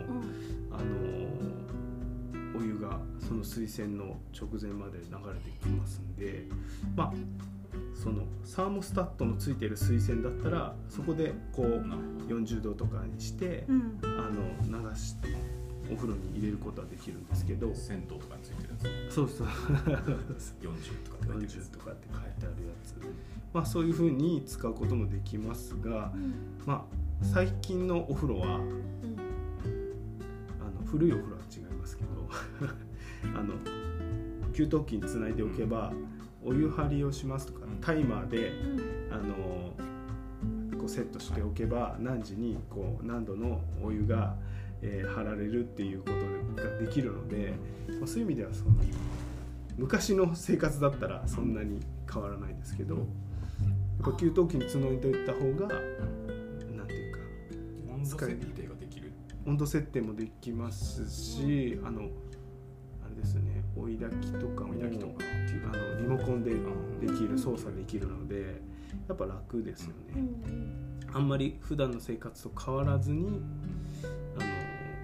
[0.72, 1.62] あのー
[2.54, 6.46] お湯がその水栓の直前まで流れてきますんで
[6.96, 7.14] まあ
[7.96, 14.00] そのサーモスタットのついてる水栓だったらそこでこうなる40度とかにしてうん。
[14.04, 14.30] あ
[14.70, 15.30] の流して
[15.92, 17.74] お風呂に入れることはできるんですけど。
[17.76, 19.14] 銭湯とかについてるやつ。
[19.14, 19.48] そうそう。
[19.48, 19.52] 40
[21.04, 21.56] とかって書いてるやつ。
[21.58, 22.96] 40とかって書いてあるやつ。
[23.54, 26.34] まあそういうふうに使うこともできますがうん。
[26.66, 28.82] まあ最近のお風呂はうん。
[30.60, 32.10] あの古いお風呂は違いますけど
[33.38, 33.54] あの
[34.54, 35.94] 給湯器につないでおけば
[36.44, 38.52] お湯張りをしますとかタイマーで
[39.12, 39.74] あの
[40.78, 44.36] こうセットしておけば何時にこう何度のお湯が、
[44.82, 46.06] えー張られるっていうこ
[46.56, 47.54] とができるので、
[48.00, 48.72] まあ、そういう意味ではその
[49.78, 51.80] 昔の生活だったらそんなに
[52.12, 53.06] 変わらないですけどやっ
[54.12, 55.68] ぱ給湯器につないでおいた方が
[56.76, 57.20] なんていうか
[57.94, 59.12] 温度設定ができる。
[59.46, 62.02] 温度設定もできますし、あの
[63.04, 65.24] あれですね追い炊きとかも追い炊きとか。
[65.74, 66.58] あのリモコンでで
[67.14, 67.32] きうん。
[67.34, 68.62] る操作できるので
[69.08, 71.00] やっぱ楽ですよね、ん。
[71.14, 73.42] あんまり普段の生活と変わらずに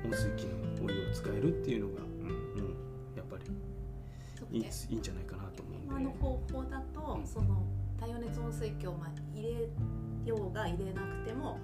[0.07, 6.19] 温水器のお湯を使えるっていうのが、うんうん、やっぱりいいいいんじゃないかなと思今のうんで。
[6.19, 7.63] 方法だと、その
[7.99, 11.59] 太陽熱温水器をまあ入れようが入れなくても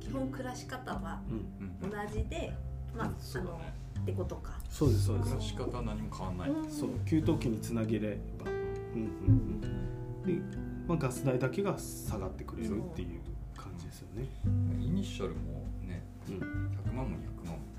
[0.00, 1.90] 基本暮らし方はうん、うん。
[1.90, 2.52] 同じで、
[2.96, 3.74] まあ、あのそうだね。
[4.00, 4.58] ってことか。
[4.68, 6.50] そうですそうで暮すらし方は何も変わんない。
[6.50, 6.70] うん。
[6.70, 9.60] そう給湯器につなげれば、うんうん
[10.24, 13.20] うん、で、まあ、ガス代だけが下がってくれるっていう
[13.56, 14.28] 感じですよね。
[14.80, 17.33] イニシャルもねうん、100万も200万も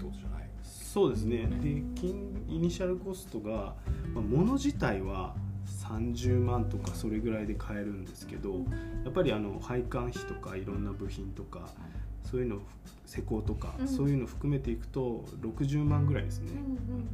[0.08, 0.50] ってことじゃない？
[0.64, 1.48] そうですね。
[1.62, 3.76] で、金イニシャルコストが、
[4.14, 5.36] まあ、物自体は
[5.84, 8.60] 30万とかそれぐらいで買えるんですけど、
[9.04, 11.70] やっぱりあの配管費とかいろんな部品とか
[12.24, 12.60] そういうの
[13.06, 16.54] 施工とか、うんそういうの含めていくと60万ぐらいですね。
[16.54, 17.08] うんうん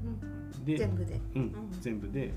[0.55, 1.19] うんで、全部で。
[1.35, 2.33] うんん全部で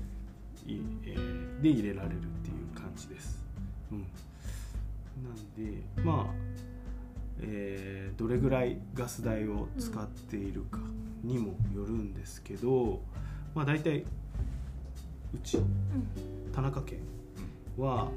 [0.67, 3.43] い、えーで入れられるっていう感じです。
[3.91, 4.05] うん、な
[5.29, 6.33] んでまあ、
[7.41, 10.79] えーどれぐらいガス代を使っているか
[11.23, 13.01] にもよるんですけど、
[13.53, 14.05] まあ大体う
[15.43, 15.67] ちうん
[16.53, 16.97] 田中家
[17.77, 18.09] は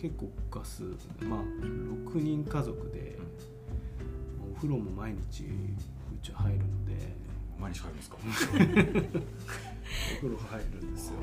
[0.00, 0.82] 結構ガス
[1.22, 3.16] まあ6人家族で
[4.52, 5.46] お風呂も毎日う
[6.22, 7.18] ちは入るので。
[7.60, 8.16] 毎日入るんですか？
[8.16, 8.20] お
[10.18, 11.16] 風呂入るんですよ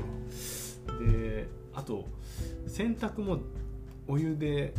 [1.00, 2.06] であと
[2.66, 3.38] 洗濯も
[4.06, 4.74] お湯で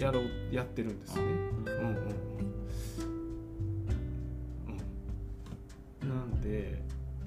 [0.00, 1.22] やろうやってるんですね。
[1.22, 1.96] うんうんうん。
[6.02, 6.08] うん。
[6.08, 6.82] なんで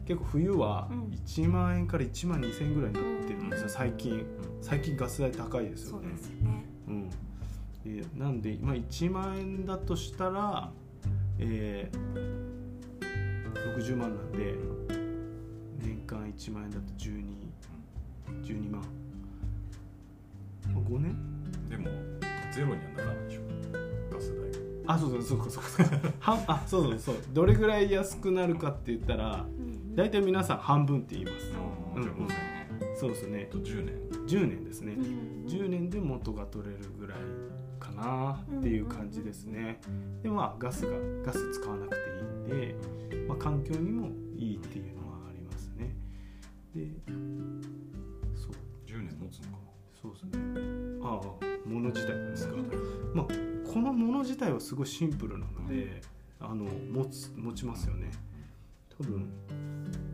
[0.05, 1.03] 結構冬はうん。
[1.25, 4.25] 1万円から1万2000円ぐらいになってるんですよ最近。
[4.61, 6.07] 最近ガス代高いですよね。
[6.15, 6.65] そうね。
[6.87, 7.09] うん、
[7.99, 10.71] でなんで、まあ、1万円だとしたら、
[11.39, 12.43] えー
[13.77, 14.55] 60万なんで
[15.79, 17.23] 年間1万円だと12
[18.43, 18.81] 12万、
[20.73, 21.15] まあ、5年？
[21.69, 21.89] でも
[22.53, 23.41] ゼロにはならないでしょ。
[24.11, 24.43] ガス代
[24.85, 26.13] あそうそうそうかそうかそう
[26.47, 27.15] あそうそうそう。
[27.33, 31.53] どれぐらい安くなるかって言ったらうん大体皆さん半分って言います。
[31.55, 32.03] あうん。
[32.03, 32.21] ーじゃあ5000
[32.91, 33.47] 円そそうですね。
[33.51, 33.95] と10年。
[34.27, 35.45] 10年ですね、うん。
[35.47, 37.17] 10年で元が取れるぐらい
[37.79, 39.81] かなっていう感じですね。
[40.21, 42.75] でまあガスがガス使わなくていいんで、
[43.27, 45.95] まあ、環境にもいいっていうのはありますね。
[46.73, 46.87] で
[48.35, 48.51] そう。
[48.85, 49.57] 10年持つのか
[49.93, 50.31] そうですね。
[51.13, 52.55] ああ物自体ですか。
[52.55, 52.63] な
[53.13, 53.27] まあ
[53.71, 56.01] このもの自体はすごいシンプルなので、
[56.39, 58.11] あの持つ持ちますよね。
[58.97, 59.27] 多分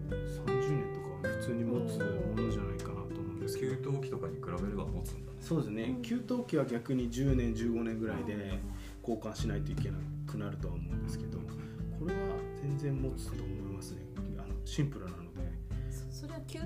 [0.09, 3.75] 30年とかは普通に持つものじゃないかなと思うんですけど。
[3.75, 5.38] 給湯器とかに比べれば持つんだね。
[5.41, 5.83] そうですね。
[5.83, 6.01] うん。
[6.01, 8.59] 給湯器は逆に10年15年ぐらいで
[9.01, 12.19] 交換しないといけなくなるとは思うんですけどこれは
[12.62, 14.01] 全然持つと思いますね。
[14.38, 15.28] あのシンプルなので
[16.19, 16.65] そそれは給湯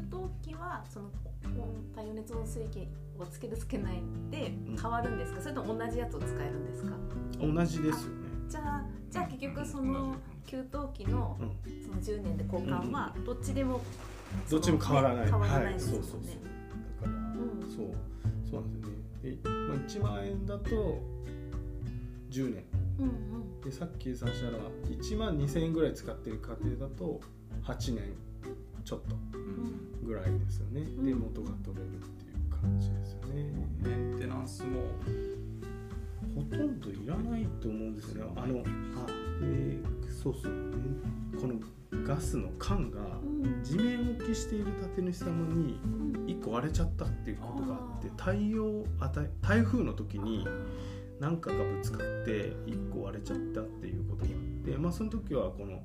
[0.53, 1.05] 器はその
[1.45, 2.87] 温太陽熱温水器
[3.19, 4.77] をつけるつけないでうん。
[4.81, 6.91] 変わるんですか、それとも同じやつを使えるんですか？
[7.39, 8.23] 同じですよね。
[8.49, 10.63] じゃあじゃあ結局そ同の給湯
[11.05, 11.81] 器のうん。
[11.83, 13.81] その10年で交換はどっちでも
[14.49, 15.25] どっちも変わらない。
[15.25, 16.41] 変わらないはいですもんね、そうそうそう
[17.01, 17.69] だからうん。
[17.69, 17.95] そう。
[18.49, 19.37] そうなんですよね。
[19.43, 20.69] で、まあ、1万円だと
[22.31, 22.63] 10年。
[22.99, 23.61] うんうん。
[23.61, 24.57] でさっき計算したら
[24.89, 27.21] 1万2000円ぐらい使ってる家庭だと
[27.63, 28.13] 8年
[28.83, 30.05] ちょっとうん。
[30.07, 31.19] ぐらいですよね、でうん。
[31.19, 34.81] 元が取れるっていう感じですよね、メンテナンスも
[36.35, 38.25] ほとんどいらないと思うんですよ。
[38.25, 38.31] ね。
[38.35, 38.63] あの、あ、
[39.43, 39.93] えー
[40.23, 40.59] そうそう、ね、
[41.39, 41.55] この
[42.05, 43.63] ガスの缶がうん。
[43.63, 44.65] 地面置きしている
[44.95, 46.25] 建主様にうん。
[46.25, 50.47] 1個割れちゃったっていうことがあってあ太陽あた台風の時に
[51.19, 55.83] 何かがぶつかって1個割れちゃったっていうことがあってまあその時はこの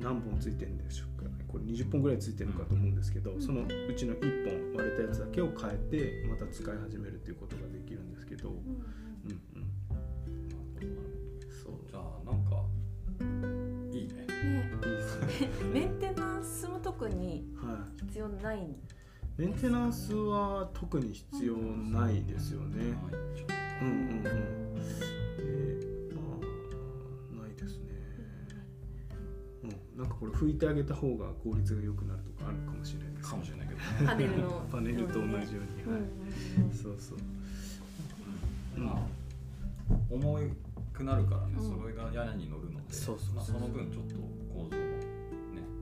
[0.00, 1.28] 何本ついてるんでしょうか。
[1.28, 3.42] ねこれ20本ぐらいついてるのかと思うんですけど、うん。
[3.42, 8.62] そのうちの1本割れたやつだけを変えてまた使い始めるっていうことができるんですけど、うんうん。
[9.56, 10.90] うん、
[11.62, 11.74] そう。
[11.90, 12.64] じゃあなんか
[13.92, 14.14] いいね。
[14.26, 15.26] ねいいですね。
[15.72, 18.60] メンテナンスも特には必要ない？
[18.60, 18.76] んい。
[19.36, 22.94] メンテナンスは特に必要ないですよね。
[23.82, 24.28] うんうんう
[25.16, 25.19] ん。
[30.00, 34.66] なんかこれ拭いてあげた方が効率が良くなるとかあるかもしれないです、とかもしれないけどパネルの。
[34.72, 35.92] パネルと同じように、うん。
[35.92, 36.02] はい。
[36.64, 37.18] うんそうそう。
[38.78, 38.96] うんまあ
[40.08, 40.38] 重
[40.94, 41.80] くなるからね、うん。
[41.80, 43.34] それが屋根に乗るのでそうそうそう。
[43.34, 44.14] まあ、その分ちょっと
[44.54, 44.98] 構造のね、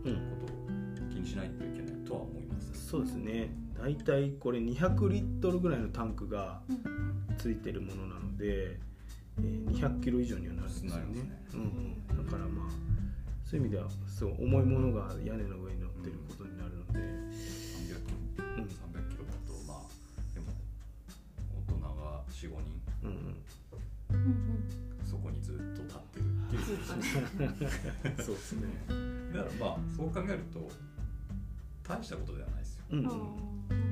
[0.05, 0.15] うん。
[0.15, 2.89] ことを気にしないといけないとは思います。
[2.89, 3.51] そうですね。
[3.81, 8.89] だいたいこれ200リットルぐらいのタンクがうんついてるものなので、えー
[9.71, 11.21] 200キロ以上にはなるんですよね。
[11.23, 11.43] ね。
[11.55, 12.88] うんうん、だからまあ
[13.49, 17.97] そういう意味ではそう重いものが屋根の上に乗ってることになるので、300,
[18.37, 19.89] うん300キロだとまあ
[20.35, 20.53] でも
[21.57, 22.77] 大人が45人。
[23.05, 23.17] うんうん、
[24.11, 25.07] うんうん。
[25.07, 28.23] そこにずっと立ってるっていう。
[28.23, 28.69] そうですね。
[29.33, 30.69] だからまあそう考えると
[31.89, 32.85] 大したことではないですよ。
[32.91, 32.99] うん。
[32.99, 33.07] うん、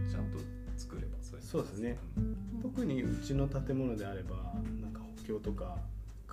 [0.07, 0.39] ちゃんと
[0.77, 1.97] 作ればそれそうですね。
[2.19, 2.61] うん。
[2.61, 4.37] 特にうちの建物であれば
[4.83, 5.79] なんか補強とか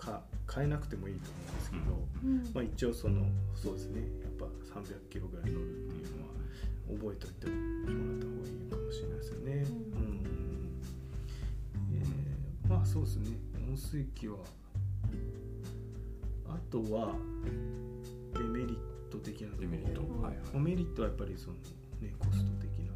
[0.05, 0.21] か
[0.53, 2.53] 変えなくてもいいと思うんですけど、うん。
[2.53, 4.01] まあ、一応そのそうですね。
[4.21, 4.45] やっぱ
[4.79, 6.33] 300キロぐらい乗るっていうのは
[6.99, 7.53] 覚えておいても
[8.11, 9.51] らった方がいいかもしれないですよね。
[9.53, 10.13] ううん。
[10.19, 10.81] ん
[11.93, 13.31] えーまあそうですね。
[13.69, 14.37] 温水器は
[16.47, 17.13] あとは
[18.33, 18.77] デメリッ
[19.11, 19.69] ト的なところ。
[19.69, 20.01] デメリット。
[20.01, 20.43] うんはいはい。
[20.53, 21.53] まあメリットはやっぱりその、
[22.01, 22.93] ね、コスト的な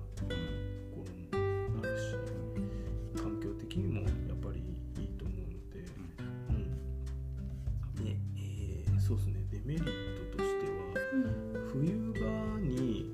[9.08, 9.40] そうですね。
[9.50, 9.84] デメリッ
[10.32, 10.74] トとしては
[11.14, 13.10] うん冬場に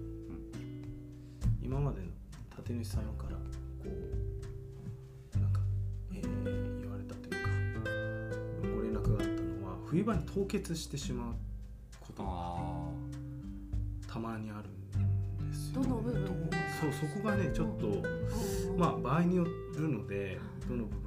[1.61, 2.07] 今までの
[2.65, 3.43] 建主様からこ
[5.35, 5.59] うなんか、
[6.11, 7.49] えー言われたというか
[8.75, 11.33] ご連絡があったのは冬場に凍結してしまう
[11.99, 12.89] ことがあ
[14.11, 16.49] たまにあるんですよ、どの部分
[16.81, 17.91] そうそこがねちょっと、う
[18.75, 18.79] ん。
[18.79, 21.02] まあ場合によるのでどの部分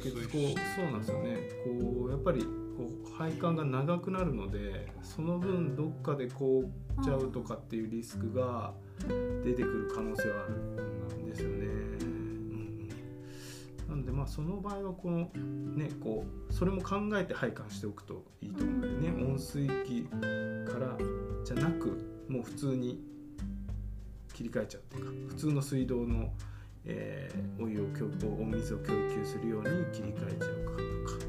[0.00, 1.36] 結こうそうなんですよね。
[1.64, 8.72] こうやっぱりこう配管が長くなるのでその分どっかで凍っちゃうとかっていうリスクが
[9.44, 10.54] 出てくる可能性はある
[11.18, 11.66] んですよね。
[11.66, 11.68] う
[12.04, 12.88] ん
[13.86, 13.88] うん。
[13.88, 15.30] なのでまあその場合はこの
[15.74, 19.24] ねこうそれも考えて配管しておくといいと思うんでね。
[19.24, 20.06] 温水器
[20.66, 20.96] から
[21.44, 23.00] じゃなくもう普通に
[24.32, 26.32] 切り替えちゃうっていうか普通の水道の、
[26.84, 31.24] えーお湯を供お水を供給するように切り替えちゃうかとか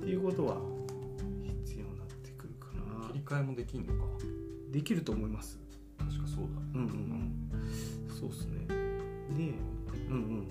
[0.00, 0.56] っていうことは
[1.64, 2.66] 必要になってくるか
[3.00, 3.08] な。
[3.08, 4.04] 切り替えもできんのか？
[4.70, 5.58] できると思います。
[5.98, 6.60] 確かそうだ。
[6.60, 8.10] ねうんうんうん。
[8.10, 8.66] そうっすね。
[8.68, 10.48] でうんうん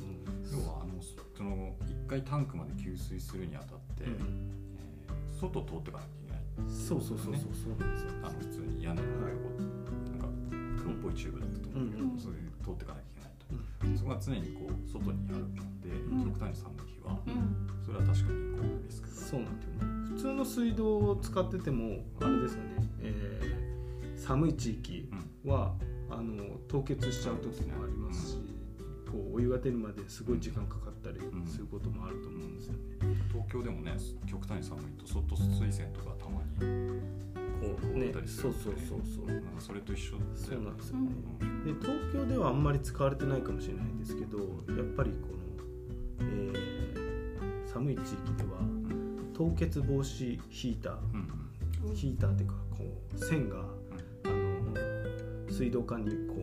[0.51, 4.11] 要はあのその一回タンクまで給水するにあたって、うん。
[4.11, 6.41] えー外通っていかなきゃいけない。
[6.67, 8.11] そうそうそうそうそうなんですよ。
[8.23, 9.37] あの普通に屋根の上を
[10.99, 13.18] 太いチューブだったと思うけど、うんうんそれで通っていかなきゃいけない。
[13.18, 13.18] と、
[13.97, 16.23] そこが常にこう外にあるので、ん。
[16.25, 17.83] 極端に寒い日は、うん。
[17.83, 19.15] それは確かにこうリスクが。
[19.15, 19.79] そうなんですよね。
[20.09, 22.69] 普通の水道を使っててもあれですよね、
[23.01, 23.49] えー
[24.19, 25.09] 寒い地域
[25.45, 25.73] は
[26.09, 28.37] あの凍結しちゃう時もありますし、
[29.09, 32.79] こうお湯が出るまですごい時間かかったりんすることもあると思うんですよね。
[33.31, 33.93] 東京でもね
[34.29, 37.01] 極端に寒いとそっと水栓とかたまに
[37.61, 39.25] こうね凍ったりするんでそうそうそうそう。
[39.27, 41.09] なんかそれと一緒だそうなんですよね。
[41.65, 46.79] で東京ではあんまり使われてないかもしれないんですけどやっぱりこの、えー
[47.71, 48.59] 寒い地域では
[49.31, 51.95] 凍結防止ヒーターうんうん。
[51.95, 52.83] ヒーターっていうかこ
[53.15, 53.57] う線が、
[54.25, 56.35] あの水道管にこ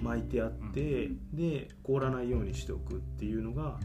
[0.00, 3.80] う巻いてあって、で凍らないようにしておくっていうのが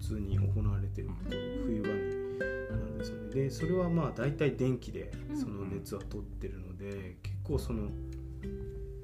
[0.00, 1.30] 普通に行われてること
[1.66, 3.30] 冬場になんですよね。
[3.34, 7.88] でそれはまあ大体電気でその熱は取ってるので、結構その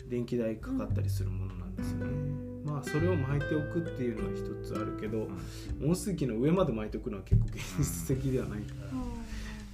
[0.09, 2.07] 電気代かかったりするものなんですよね、
[2.65, 5.29] まあそれを巻いておくっていうのは一つあるけど、
[5.85, 8.89] 温水器の上まで巻いておくのは結構現実的ではないから、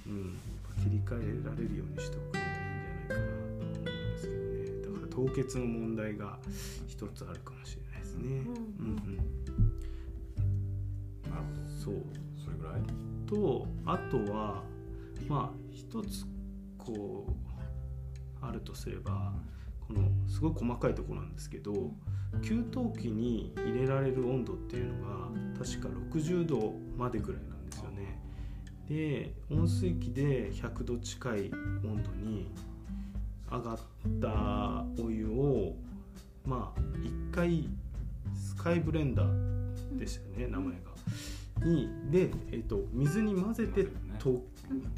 [0.07, 0.33] うん、やっ
[0.75, 3.21] ぱ切り替えられるようにしておくのがいいんじゃないかな
[3.73, 4.81] と思うんですけどね。
[4.81, 6.39] だから凍結の問題が
[6.87, 8.23] 一つあるかもしれないですね。
[8.23, 8.35] うん。
[8.35, 9.17] うんうん、
[11.29, 11.61] なるほど。
[11.83, 11.93] そう。
[12.43, 13.04] それぐらい？
[13.25, 14.63] とあとは
[15.27, 16.25] まあ一つ
[16.77, 19.33] こうあるとすれば
[19.87, 21.91] このすごい細かいとこなんですけど
[22.43, 22.63] 給湯
[23.01, 28.19] 器に入れられる温度っていうのが確か60度までぐらいなんですよね。
[28.89, 31.51] で温水器で100度近い
[31.83, 32.51] 温度に
[33.49, 33.77] 上がっ
[34.21, 35.73] たお湯を
[36.45, 37.69] まあ一回
[38.35, 40.95] スカイブレンダーでしたよね名前が。
[41.65, 43.89] にで、えっと水に混ぜてね。
[44.19, 44.41] と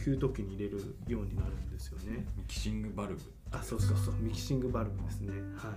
[0.04, 2.26] 給湯器に入れるようになるんですよね。
[2.38, 3.22] ミキシングバルブ。
[3.52, 5.32] あそうそうそうミキシングバルブですね。
[5.56, 5.74] は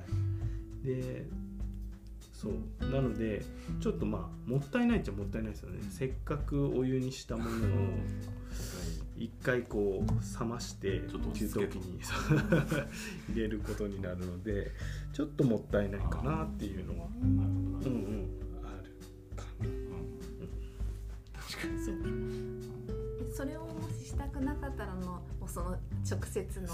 [0.82, 0.86] い。
[0.86, 1.26] で
[2.32, 2.84] そう。
[2.90, 3.42] なので
[3.80, 5.78] ちょっとまあもったいないっちゃもったいないですよね。
[5.90, 7.50] せっかくお湯にしたものを
[9.16, 12.00] 一回こう冷ましてちょっと落給湯器に
[13.30, 14.70] 入れることになるので
[15.12, 17.08] ちょっともったいないかなっていうのは。
[17.10, 18.39] なるほどなうんうん
[21.60, 21.96] かにそう。
[23.28, 26.66] でそれをもししたくなかったらあのもうその直接の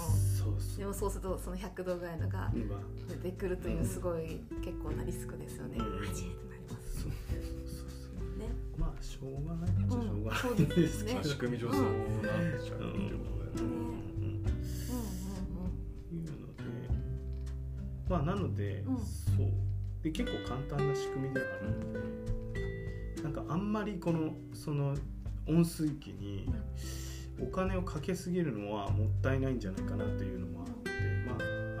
[0.77, 1.11] でもそう。
[1.11, 2.75] するとその100度ぐらいのが今。
[3.09, 5.77] 出てくるというすごい結構なリスクですよね。
[5.79, 5.99] うん。
[5.99, 6.61] はじってなり
[8.77, 10.41] まあしょうがないっちゃしょうがない。
[10.51, 10.69] うん。
[10.69, 11.19] ですね。
[11.23, 13.87] 仕組み上そうなっちゃうってことだよね。
[18.09, 18.97] まあなので、うん。
[18.97, 19.47] そう。
[20.03, 22.36] で結構簡単な仕組みではあるので
[23.23, 24.95] なんかあんまりこのその
[25.47, 26.49] 温水器に
[27.41, 30.91] お金をかけすぎるのはもったいないんじゃないかなというのもあって
[31.25, 31.35] まあ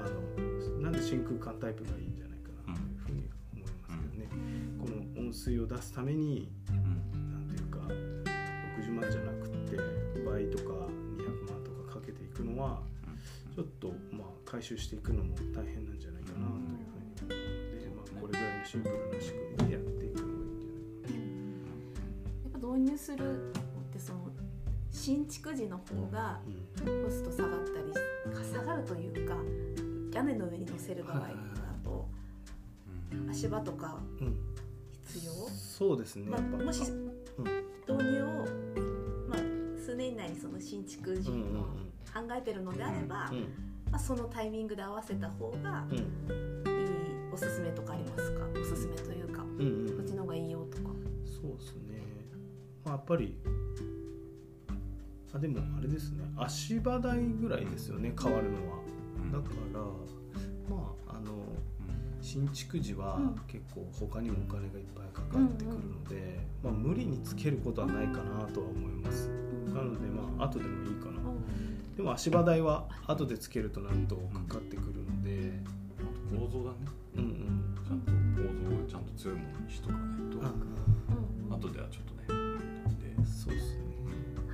[0.05, 4.29] あのなんで真空管タイプがいいんじゃないかなというふうに思いますけどね、
[4.79, 4.87] こ
[5.19, 7.79] の温水を出すためにうんなんていうか
[8.81, 9.77] 60万じゃなくって
[10.23, 12.81] 倍とか200万とかかけていくのは
[13.55, 19.96] ちょっとまあ回収していくのも大変なんじゃないかなというふうに思うので、まあ、これぐらいのシンプルな仕組みでやって
[22.77, 23.53] 導入するっ
[23.91, 24.19] てその
[24.91, 26.41] 新築時の方がな。
[27.03, 27.91] コスト下がったり
[28.45, 29.35] 下がるというか
[30.13, 31.27] 屋根の上に乗せる場合だ
[31.83, 32.07] と
[33.11, 34.37] うん足場とかうん、
[35.07, 36.29] 必要、そうですね。
[36.29, 37.05] まあ、もしうん
[37.87, 38.27] 導入を、
[39.27, 39.39] まあ、
[39.83, 41.61] 数年以内にその新築時うんうんの
[42.13, 43.39] 考えてるのであれば、うん
[43.91, 46.03] まあ、そのタイミングで合わせた方がうんいい
[47.33, 48.45] おすすめとかありますか？
[48.59, 50.83] おすすめというかうんうんうんこっちの方がいいよとか。
[51.25, 52.06] そうですね。
[52.87, 53.37] まあやっぱり
[55.33, 56.23] あでもあれですね。
[56.37, 58.13] 足場代ぐらいですよね。
[58.19, 58.77] 変わるのは。
[59.23, 59.31] うん。
[59.31, 59.81] だから
[60.69, 61.31] まああの
[62.21, 63.35] 新築時はうん。
[63.45, 69.27] 結構他にもお金がいっぱいかかってくるので、まあ、無理につけることはないかなとは思います。
[69.73, 71.19] なのでまあ後でもいいかな。
[71.97, 75.59] でも足場代は後でつけるとなるとかかってくるので。
[75.99, 76.77] あと構造だね。
[77.17, 77.75] うんうん。
[77.85, 80.45] ちゃんと構造をちゃんと強いものにしとかないと。
[80.45, 80.53] あ
[81.51, 81.59] うん。
[81.59, 82.36] 後ではちょっとね
[83.27, 83.83] そうですね。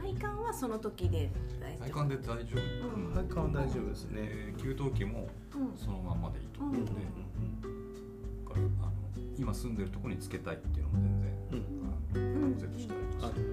[0.02, 1.82] 配管はその時で大丈夫。
[1.84, 3.90] 配管で大丈夫、うん配管は大丈夫。
[3.90, 6.62] ですねで給湯器もうんそのままでいいと。
[6.62, 8.92] 思うので、うんあの
[9.38, 12.56] 今住んでるところにつけたいっていうのも全然うん。
[12.56, 13.48] あしてありま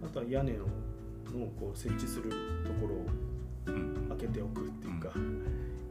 [0.00, 0.04] す。
[0.04, 0.66] あとは屋根のの
[1.58, 2.30] こう設置する
[2.64, 3.06] ところを
[3.66, 4.06] うん。
[4.08, 5.10] 開けておくっていうか、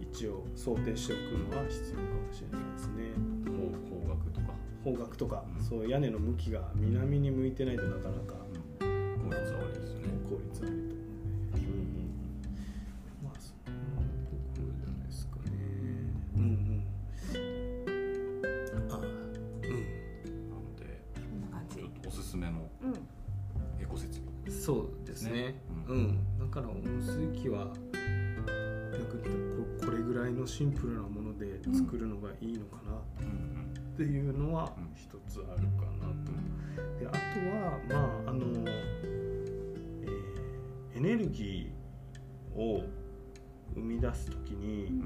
[0.02, 3.12] 一応想定しておくのは必要かもしれないですね。
[3.46, 4.54] 方方角とか、
[4.86, 5.64] 方角とか、うん。
[5.64, 8.36] そう屋根の向きが南に向いてないとなかなか。
[9.26, 9.55] 効率
[34.96, 36.32] 一つあるかなと。
[37.00, 37.18] であと
[37.50, 40.36] はまああの、えー
[40.96, 42.86] エネルギーを
[43.74, 45.06] 生み出す時に、や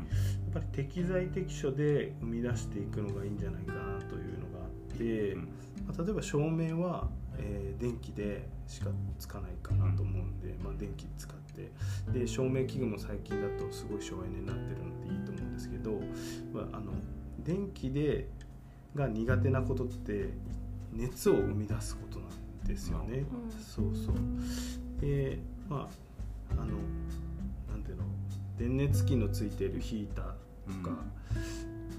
[0.51, 5.35] っぱり適材適所で生み出していくのがいいんじゃないかなというのがあって、
[5.87, 11.71] まあ例えば照明は、えー電気でしかつかないかなと思うんで、まあ、電気使って
[12.11, 15.93] で照明器具も最近だとすごい省エネになってるのでいいと思うんですけど、
[16.53, 16.91] まあ、あの
[17.39, 18.27] 電気で
[18.99, 20.29] が苦手なことって
[20.93, 23.19] 熱を生み出すことなんですよね。
[23.19, 23.25] うん。
[23.51, 24.15] そうそう。
[25.01, 25.39] で
[25.69, 25.89] ま
[26.49, 26.65] ああの
[27.69, 28.03] なんていうの
[28.57, 30.25] 電熱器のついているヒーター
[30.83, 30.95] とか、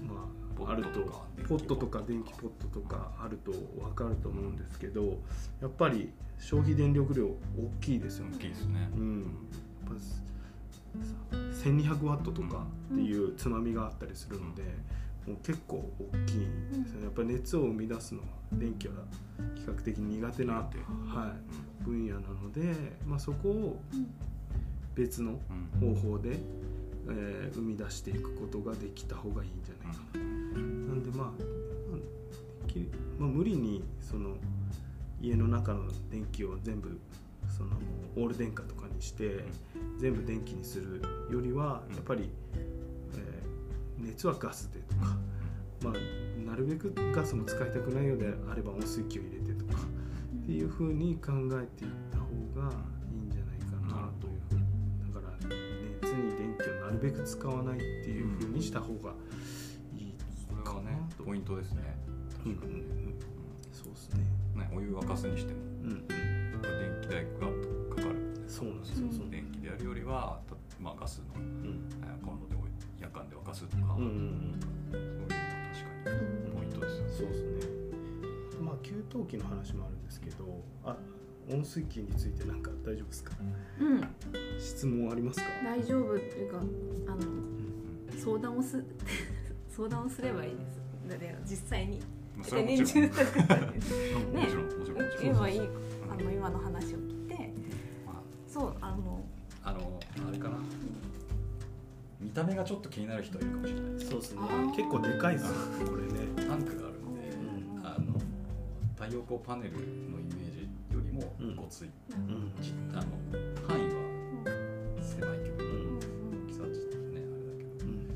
[0.07, 0.29] ま
[0.67, 0.99] ああると
[1.47, 1.75] ポット。
[1.75, 5.17] とか電気ポットとかあると分かると思うんですけど
[5.59, 7.35] やっぱり消費電力量大
[7.81, 8.31] きいですよね。
[8.35, 8.39] 大。
[8.39, 8.89] きいですね。
[8.95, 9.95] うん、やっぱ
[11.69, 14.63] 1200ワットとかっていうつまみがあったりするので、
[15.27, 17.03] もう結構大きいんですよね。
[17.05, 18.93] やっぱり熱を生み出すのは電気は
[19.55, 21.35] 比較的苦手な、は
[21.81, 22.73] い、分野なので、
[23.05, 23.81] まあ、そこを
[24.95, 25.39] 別の
[25.81, 25.87] うん。
[25.87, 26.37] うん方法で、
[27.09, 30.19] えー生み出していくことができた方がいいんじゃないかな。
[30.21, 31.27] なんでまあ、
[33.19, 34.35] まあ無理にその
[35.21, 36.99] 家の中の電気を全部
[37.49, 37.71] その
[38.15, 39.43] オール電化とかにして
[39.99, 41.01] 全部電気にする
[41.31, 41.95] よりはうん。
[41.95, 42.29] やっぱり、
[43.15, 43.51] えー
[44.03, 45.17] 熱はガスでとか、
[45.83, 49.81] まあ、なるべくガスも使いたくないようであれば温水器を入れてとか
[50.43, 51.31] っていうふうに考
[51.61, 52.25] えていった方
[52.55, 52.71] が
[53.11, 54.41] いいんじゃないかなという。
[54.49, 55.33] ふうにだから
[56.01, 59.13] 熱に電気をなるべく使わないっていうふうにした方が
[59.97, 60.13] いい
[60.47, 61.81] それはねポイントですね。
[62.45, 62.81] うん確かにね
[63.71, 64.23] そうですね。
[64.55, 65.59] ねお湯沸かすにしても。
[65.83, 66.07] うんうん。
[66.07, 67.47] 電気代が
[67.95, 68.43] かかる。
[68.47, 71.89] そうなんですよ電気でやるよりはたまあガスのうん。
[72.03, 72.55] えーコンロで
[73.01, 74.59] 夜間で沸かすとか、うんうん
[74.91, 75.35] そういうのも確
[76.05, 77.11] かにポイントですよね。
[77.11, 77.49] そうですね。
[78.61, 80.95] まあ給湯器の話もあるんですけどあ
[81.49, 83.33] 温水器についてなんか大丈夫ですか？
[83.79, 84.07] うん。
[84.59, 85.45] 質問ありますか？
[85.63, 86.59] 大丈夫っていうか
[87.07, 87.21] あの
[88.19, 88.83] 相談をす
[89.75, 90.79] 相談をすればいいです。
[91.09, 91.99] だって実際に。
[96.31, 97.53] 今の話を聞いて。
[98.05, 99.23] まそうあの。
[99.63, 100.57] あ、あのあれかな
[102.21, 104.09] 見た目がちょっと気になる人はいるかもしれないです。
[104.09, 104.41] そうですね。
[104.75, 105.51] 結構でかいですよ
[105.87, 106.19] これね。
[106.47, 107.85] タンクがあるんで、うん。
[107.85, 108.13] あの
[108.95, 111.55] 太陽光パネルのイメージよりもうん。
[111.55, 113.01] ごつい、うんちあの
[113.67, 118.07] 範囲は狭いけどうん大きさはちょっとねあれだけどうん。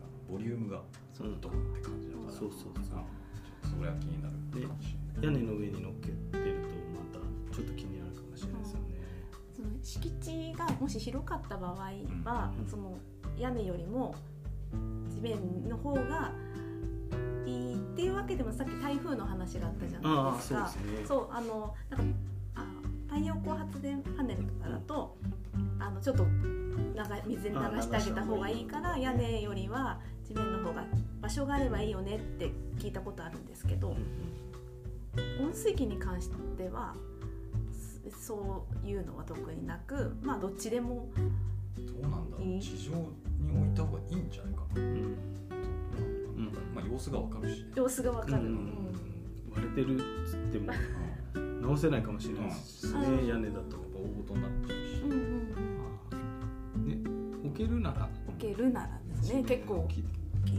[0.00, 0.80] あのボリュームがう。
[1.24, 2.72] んドンって感じだからそうそうそう。
[2.74, 3.02] あちょっ
[3.62, 4.34] とそれは気になる
[4.68, 5.34] かもしれない。
[5.34, 6.12] 屋根の上に乗っけて
[6.44, 8.84] るとまたちょっと気になるかもしれないですよね。
[9.56, 11.74] その敷地がもし広かった場合
[12.24, 12.66] は、うん。
[12.68, 12.98] その
[13.38, 14.14] 屋根よりも
[15.08, 16.32] 地面の方が
[17.46, 20.72] いいっていうわけでもさっき台風の話があったじゃないですか。
[21.06, 21.28] そうね。
[21.30, 22.18] あのなんか
[22.56, 22.64] あ
[23.08, 25.16] 太陽光発電パネルとかだと、
[25.78, 26.24] あのちょっと
[27.26, 30.84] 流水に流してあげた方がいいから屋根よりは地面の方が
[31.20, 33.96] 場所があればいいよねって聞いたことあるんですけど、うん
[35.40, 36.94] 温水器に関しては
[38.10, 41.08] そそういうのは特になくまあどっちでも
[41.76, 42.60] どうなんだろいうい。
[42.60, 42.92] 地上
[43.44, 45.16] に置いた方がいいんじゃないかな、うん。
[46.74, 47.62] まあ様子がわかるし。
[47.62, 48.48] ね様子がわかる、うん。
[48.48, 48.94] うん。
[49.54, 50.72] 割れてるっつっても
[51.62, 53.06] 直せないかもしれないですしね。
[53.06, 53.26] うん。
[53.26, 56.98] 屋根だとやっぱ大事になっちゃうし、うんうんね
[57.44, 58.08] 置けるなら。
[58.28, 59.44] 置けるならですね。
[59.44, 60.00] 結構大きい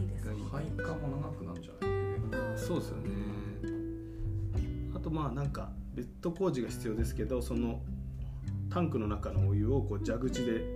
[0.04, 0.26] いです。
[0.26, 3.10] がいい配下も長くなるんじゃないそうですよね。
[4.94, 7.80] あとまあなんかベッド工事が必要ですけどその
[8.70, 10.75] タンクの中のお湯をこう蛇口で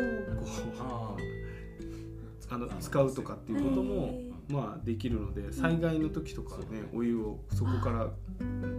[0.00, 0.46] こ
[0.78, 8.10] あうあの使うとかっていうこともへまあできるので災害の時とかねお湯をそこからあ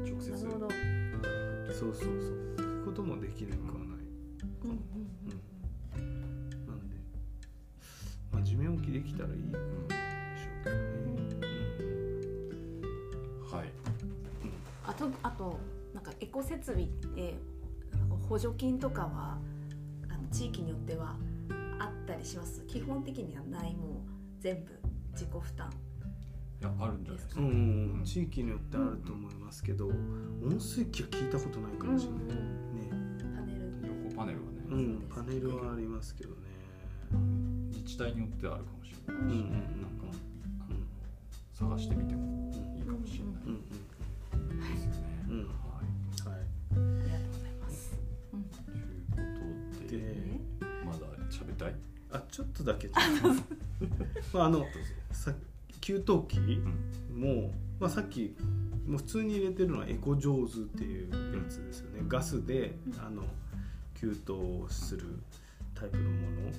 [0.05, 0.32] 直接。
[0.32, 0.69] なるほど、
[1.74, 2.53] そうそうそう。
[2.53, 3.97] っていうこともできなくはない。
[4.63, 4.80] うんうん
[5.95, 6.49] うん。
[6.67, 6.95] なんで
[8.32, 11.22] まあ地面置きできたらいいでしょうけどね。
[13.51, 13.69] はい。
[14.86, 15.59] あとあと
[15.93, 17.36] なんかエコ設備って
[17.97, 19.38] なんか補助金とかは
[20.32, 21.15] 地域によっては
[21.79, 22.63] あったりします。
[22.67, 23.93] 基本的にはないもう
[24.39, 24.71] 全部
[25.11, 25.69] 自己負担
[26.61, 27.53] いやあるんじゃないですか、うんうん
[27.99, 28.03] うん。
[28.05, 32.32] 地域によってあると思いますけど温水器は聞いたことないかもしれないね。
[33.36, 33.59] パネル
[34.09, 36.36] 横パネルはね、うんパネルはありますけどね。
[37.71, 39.41] 自治体によってはあるかもしれないし、うんうんうん。
[39.41, 40.05] なんか
[40.59, 43.34] あの探してみてもいいかもしれない。
[43.47, 45.45] うんですよね、うんうん。
[45.45, 45.61] はいはいありがとうご
[51.42, 51.76] 喋りたい？
[52.12, 52.89] あちょっとだけ
[54.34, 54.66] まああの
[55.12, 55.34] さ
[55.80, 56.39] 給湯器
[57.14, 58.36] も、まあ、さっき
[58.86, 63.24] もう普通に入れてるのはエコジョーズっていうやつですよね、ガスであの
[63.96, 65.06] 給湯をする
[65.74, 66.52] タイプのもの。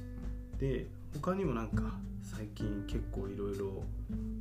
[0.58, 3.84] で他にもなんか最近結構いろいろ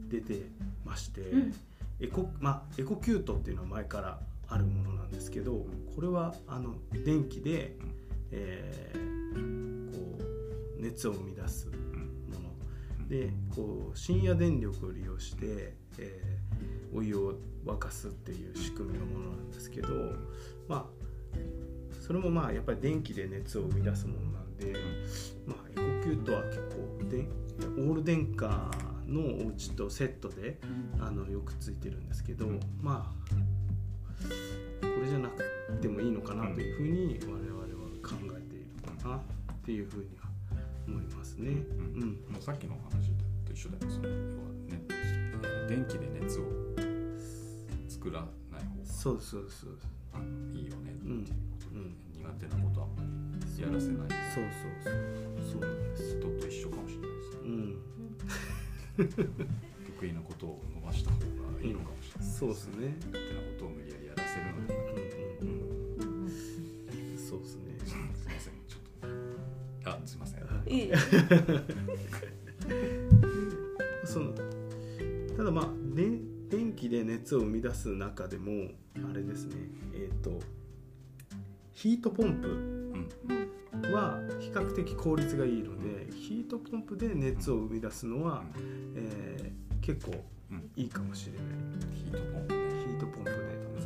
[0.09, 0.45] 出て
[0.85, 1.53] まして、うん。
[1.99, 5.65] エコまあエコキュートっていうのは前からあるものなんですけど
[5.95, 6.75] これはあの
[7.05, 7.75] 電気で、
[8.31, 9.70] えー
[10.81, 11.73] 熱を生み出すも
[12.39, 13.07] の。
[13.07, 16.41] でこう深夜電力を利用して、えー
[16.93, 19.87] お湯を沸かすっていう仕組みのものなんですけど
[20.67, 20.85] まあ
[21.99, 24.73] それもまあやっぱり電気で熱を生み出すものなんで、
[25.45, 26.57] まあ、エコキュートは結
[26.99, 27.27] 構で
[27.81, 28.69] オール電化
[29.07, 30.59] のお家とセットで
[30.99, 32.59] あのよくついてるんですけど、うん。
[32.81, 33.31] まあ
[34.81, 35.43] これじゃなく
[35.81, 37.65] てもいいのかなというふうに我々は
[38.01, 38.65] 考えている
[39.01, 39.21] かなっ
[39.63, 40.20] ていうふうには
[40.91, 41.49] 思いますね。
[41.95, 43.11] うん、もうさっきの話
[43.45, 44.19] と一緒だよその要は
[44.67, 46.43] ね、えー電気で熱を
[47.87, 48.19] 作ら
[48.51, 49.77] ない方がそうそうそう。
[50.13, 51.31] あのいいよねっていうこ
[51.63, 54.93] とで、うん苦手なことはあんまりやらせないそうそうそう
[55.51, 56.17] そうなんです。
[56.19, 57.79] 人と一緒かもしれないですねうん、
[59.97, 61.25] 得意なことを伸ばした方が
[61.61, 62.95] いいのかもしれない、そうですね。
[62.99, 65.00] 苦手なことを無理やりやらせるのではなく
[70.71, 70.91] いい。
[74.05, 74.33] その
[75.37, 75.65] ただまあ
[75.95, 76.19] で
[76.49, 78.71] 電気で熱を生み出す中でも
[79.09, 79.55] あれですね。
[79.93, 80.39] えっ、と
[81.73, 83.93] ヒートポンプうん。
[83.93, 88.43] は比較的効率がいいのでヒートポンプで熱を生み出すのは、
[88.95, 90.13] えー結構
[90.51, 90.69] うん。
[90.75, 91.43] いいかもしれない。
[91.95, 92.53] ヒートポンプ。
[92.53, 93.37] ねヒートポンプで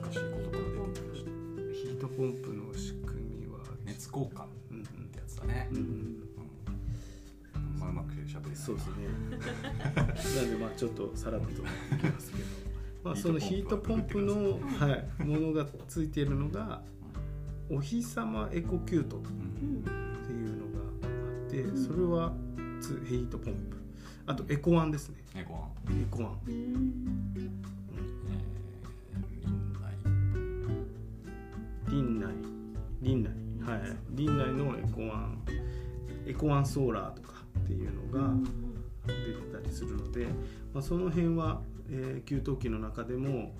[0.01, 0.57] 難しい言葉が
[0.89, 1.29] 出てきました。
[1.71, 4.45] ヒートポンプの仕組みは熱交換
[8.35, 8.55] まあうまく喋れない。
[8.55, 10.41] そうですね。
[10.41, 12.43] なんでまあちょっとさらっといきますけど。
[13.03, 16.81] まあそのヒートポンプの、はい、ものがついているのが
[17.69, 19.83] お日様エコキュートっうん
[20.25, 21.07] ていうのがあ
[21.47, 22.33] ってそれは
[22.81, 23.77] つヒートポンプ。
[24.27, 25.17] あとエコワンですね。
[25.35, 27.33] ねご飯エコワン、うん。
[27.35, 32.33] えー、林内林内
[33.03, 33.29] 林内
[33.69, 33.81] はい。
[34.15, 35.45] 林内のエコワン。
[36.27, 37.34] エコワンソーラーとか
[37.65, 38.33] っていうのが
[39.07, 40.27] 出てたりするので、
[40.73, 43.55] まあ、その辺は、えー給湯器の中でも、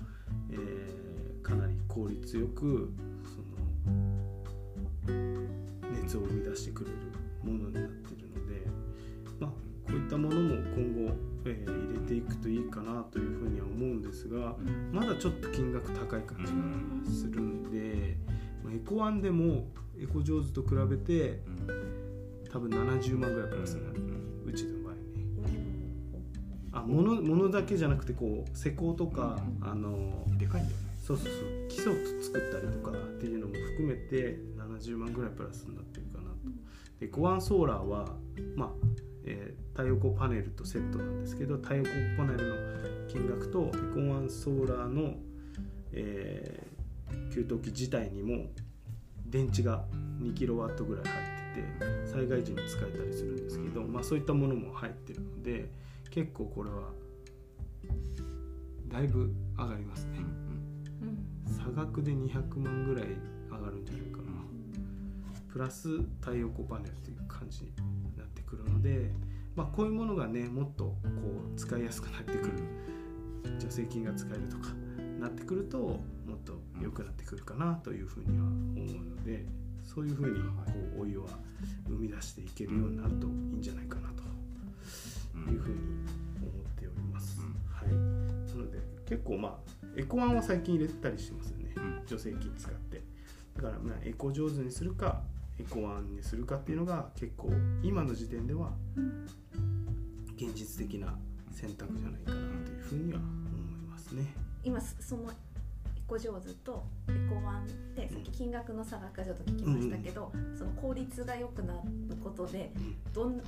[0.50, 1.06] えー
[1.42, 2.92] かなり効率よく
[3.24, 3.38] そ
[5.12, 5.16] の
[6.02, 6.96] 熱を生み出してくれる
[7.44, 8.66] ものになっているので、
[9.38, 9.56] まあ、こ
[9.90, 14.56] ういったものも今後、えー入れていくといいかなというふうには思うんですが
[14.92, 16.52] まだちょっと金額高い感じ
[17.08, 18.16] がするんで、
[18.64, 19.68] まあエコワンでも
[20.00, 22.05] エコジョーズと比べてうん
[22.56, 25.00] 多分70万ぐらいプラスになる、うんうちの場合ね。
[26.72, 30.84] あ物物だけじゃなくてこう施工とか、あのでかいんだよね。
[31.04, 31.68] そうそうそう。
[31.68, 31.92] 基礎
[32.22, 36.36] 作ったりとかっていうのも含めて70万ぐらいプラスになってるかなと。
[36.98, 38.16] でコアンソーラーは
[38.54, 38.70] まあ、
[39.24, 42.54] えー太陽光パネルとセットなんですけど太陽光パネルの
[43.08, 45.12] 金額とエコワンソーラーの、
[45.92, 48.46] えー給湯器自体にも
[49.26, 49.84] 電池が
[50.22, 55.70] 2kW ぐらい入ってて災害時に使えたりするんですけど、まあ、そういったものも入ってるので
[56.10, 56.90] 結構これは
[58.88, 60.20] だいぶ上がりますね。
[61.46, 63.08] 差額で200万ぐらい
[63.50, 64.24] 上がるんじゃないかな。
[65.52, 65.88] プラス
[66.20, 67.72] 太陽光パネルっていう感じに
[68.16, 69.10] なってくるので、
[69.54, 70.96] まあ、こういうものがねもっとこ
[71.54, 72.52] う使いやすくなってくる。
[73.58, 74.68] 助成金が使えるとか
[75.20, 76.00] なってくるとも
[76.34, 79.46] っと良くなってくるかなというふうには思うので
[79.82, 81.28] そういうふうにこうお湯は
[81.86, 84.22] 生み出していけるようになるといいんじゃないかなと。
[84.22, 84.26] うん
[85.52, 85.76] いうふうに
[86.40, 87.40] 思っております。
[87.40, 87.56] うん。
[87.70, 92.02] はい、なので結構まあエコワンは最近入れてたりしてますよね、うん。
[92.06, 93.02] 助成金使って。
[93.56, 95.22] だからまあエコ上手にするか
[95.58, 97.50] エコワンにするかっていうのが結構
[97.82, 98.72] 今の時点では
[100.36, 101.16] 現実的な
[101.50, 104.34] 選択じゃないかなというふうには思いますね。
[104.62, 105.30] 今その
[106.06, 111.80] エコジョーズとエコワンでさっき金額の差額がちょっと聞きましたけど、その効率が良くなる
[112.22, 113.12] ことでうん。
[113.12, 113.46] どんなん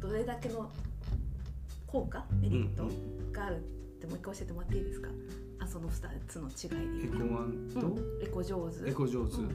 [0.00, 0.70] どれだけの
[1.86, 2.88] 効果メリット
[3.32, 3.60] があるっ
[4.00, 5.10] てもう一回教えてもらっていいですか？
[5.58, 7.80] あその2つの違いでエコワンと？
[7.80, 8.22] うん。
[8.22, 9.48] エコジョーズエコ上手、うん。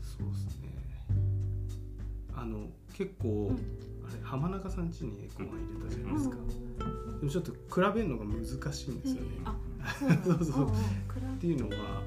[0.00, 0.68] そうですね。
[2.34, 2.60] あの
[2.94, 3.58] 結構、うん
[4.08, 7.20] あれ浜中さん家にエコワン入れたじゃないですか、うん。
[7.20, 7.58] でもちょっと比
[7.94, 9.28] べるのが難しいんですよね。
[9.44, 9.56] あ
[10.24, 10.72] そうそうそうっ
[11.38, 12.02] ていうのは、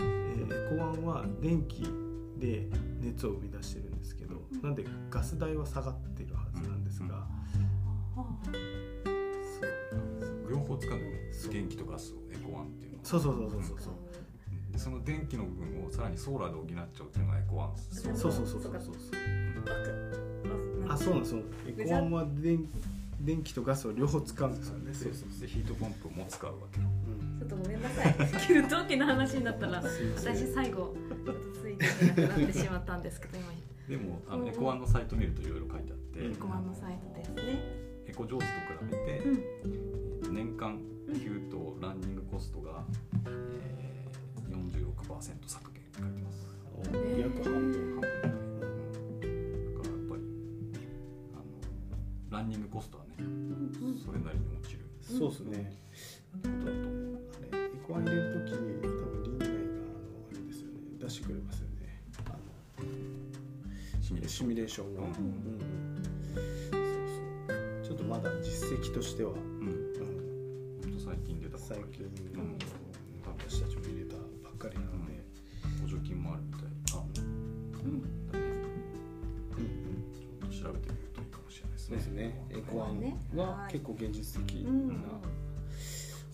[0.00, 1.82] えーエコワンは電気
[2.38, 2.68] で
[3.00, 4.62] 熱を生み出してるんですけど、うん。
[4.62, 7.26] なんでガス代は下がってるはずなんですが、
[10.50, 11.32] 両方使うんだよね。
[11.32, 13.80] そう電気とガスをエコワンっていうのそうそうそうそうそう。
[13.80, 13.94] そう
[14.72, 18.72] でその電気の部分をさらにソーラーで補っちゃうっていうのがエコワンそうそうそうそうそう。
[18.72, 18.90] そう
[20.20, 20.23] う
[20.86, 20.92] ん。
[20.92, 21.34] あそうなんです。
[21.34, 22.68] よエコワンは電
[23.20, 24.92] 電気とガスを両方使うんですよね。
[24.92, 25.30] でそうそう。
[25.30, 25.40] そう。
[25.40, 26.80] でヒートポンプも使うわけ。
[26.80, 27.38] うん。
[27.38, 28.14] ちょっとごめんなさい。
[28.46, 33.46] 給湯器の話になったら私最後ちょっとついていけなくなってしまったんですけど今。
[33.88, 37.58] でもあのエコワンのサイト見るといろいろ書いてあって、うんコマンのサイトですね。
[38.06, 38.52] エコジョーズと
[38.84, 39.36] 比べて、うん。
[39.36, 40.78] えーと年間
[41.12, 41.40] 給湯
[41.80, 42.82] ランニングコストが、
[43.26, 46.48] えー、46%削減って書いてます。
[46.92, 48.00] お約半分。
[48.22, 48.33] 半分
[52.34, 53.70] ランニングコストはねうん。
[54.04, 54.80] それなりに落ちる。
[55.00, 55.78] そうですね。
[56.32, 57.22] ことだと思う。
[57.30, 59.62] あれエコワン入れるときに多分リンナイがあの
[60.26, 60.74] あれですよね。
[60.98, 62.02] 出してくれますよね。
[62.26, 62.38] あの
[64.02, 64.48] シミュレーション。
[64.48, 64.98] シミュレーションを、うん。
[64.98, 65.14] うん。
[66.72, 66.82] そう
[67.46, 67.86] そう。
[67.86, 69.38] ちょっとまだ実績としては、うん。
[69.38, 72.04] うん、最近出たばっか最り近、
[72.34, 72.58] うんうん、
[73.38, 75.22] 私たちも入れたばっかりなので、
[75.80, 76.73] 補助金もあるみたい
[81.88, 82.40] ですね。
[82.50, 82.68] そうですね。
[82.68, 83.72] エコワンねははい。
[83.72, 84.74] 結構現実的うなん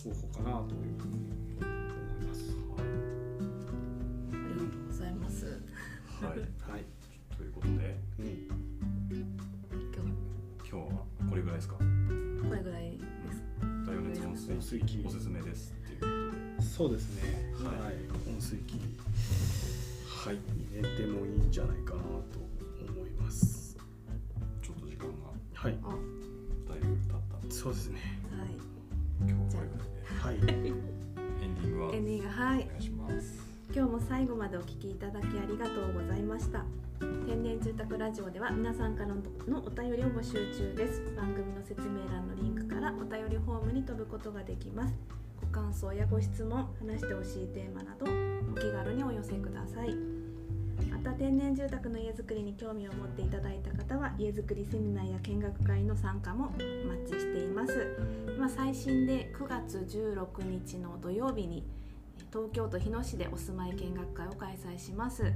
[0.02, 1.14] 方法かなというふうに
[1.60, 2.38] 思います、
[2.72, 5.46] ありがとうございます。
[5.46, 6.38] はい。
[6.38, 6.84] はい、
[7.36, 7.72] ということで。
[8.18, 8.24] うん、
[9.10, 9.26] 今
[10.70, 11.74] 今日はこれぐらいですか？
[11.76, 11.80] 日
[12.48, 12.98] これぐらいで
[13.32, 13.42] す。
[13.84, 15.04] 太陽熱温水温水器。
[15.06, 16.68] おすすめですっていうことで。
[16.68, 17.52] そうですね。
[17.64, 17.96] ははいい、
[18.34, 18.80] 温水器。
[20.06, 20.38] はい。
[20.72, 22.38] 入れてもいいんじゃないかなと
[22.88, 23.59] 思います
[27.60, 28.00] そうですね。
[28.38, 29.30] はい。
[29.30, 30.70] 今日はこれぐらいで。
[30.70, 30.72] はい。
[31.44, 31.94] エンディングは。
[31.94, 32.62] エンディングはい。
[32.64, 33.46] お願いします。
[33.74, 36.64] 今日も最後までお聞きいただきありがとうございました。
[37.26, 41.02] 天然住宅ラジオでは皆さんからのお便りを募集中です。
[41.14, 44.94] 番組の説明欄のリンクからお便りフォームに飛ぶことができます。
[45.42, 49.94] ご感想やご質問話してほしいテーマなどお気軽にお寄せください。
[49.94, 50.29] ま
[51.00, 57.96] た天然住宅の家づくりに興味を持っていただいた方は家づくりセミナーや見学会の参加もお待ちしています。
[58.36, 61.64] 今最新で9月16日の土曜日に
[62.30, 65.32] 東京都日野市でお住まい見学会を開催します。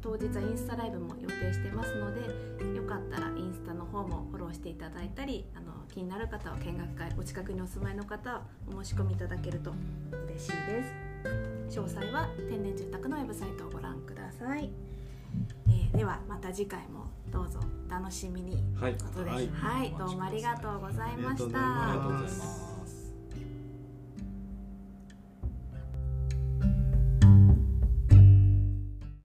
[0.00, 2.20] 当日はインスタライブも予定してますので
[2.74, 9.72] よかったらインスタの方もフォローしていただいたりあの気になる方は見学会お近くにお住まいの方はお申し込みいただけると
[10.28, 11.80] 嬉しいです。
[11.80, 14.70] 詳細は天然住宅のウェブサイトをご覧ください、
[15.68, 17.58] えーではまた次回もどうぞ
[17.88, 18.62] お楽しみに。
[18.80, 18.94] はい。
[18.96, 19.48] ということで、はい。
[19.48, 22.69] はい、どうもありがとうございました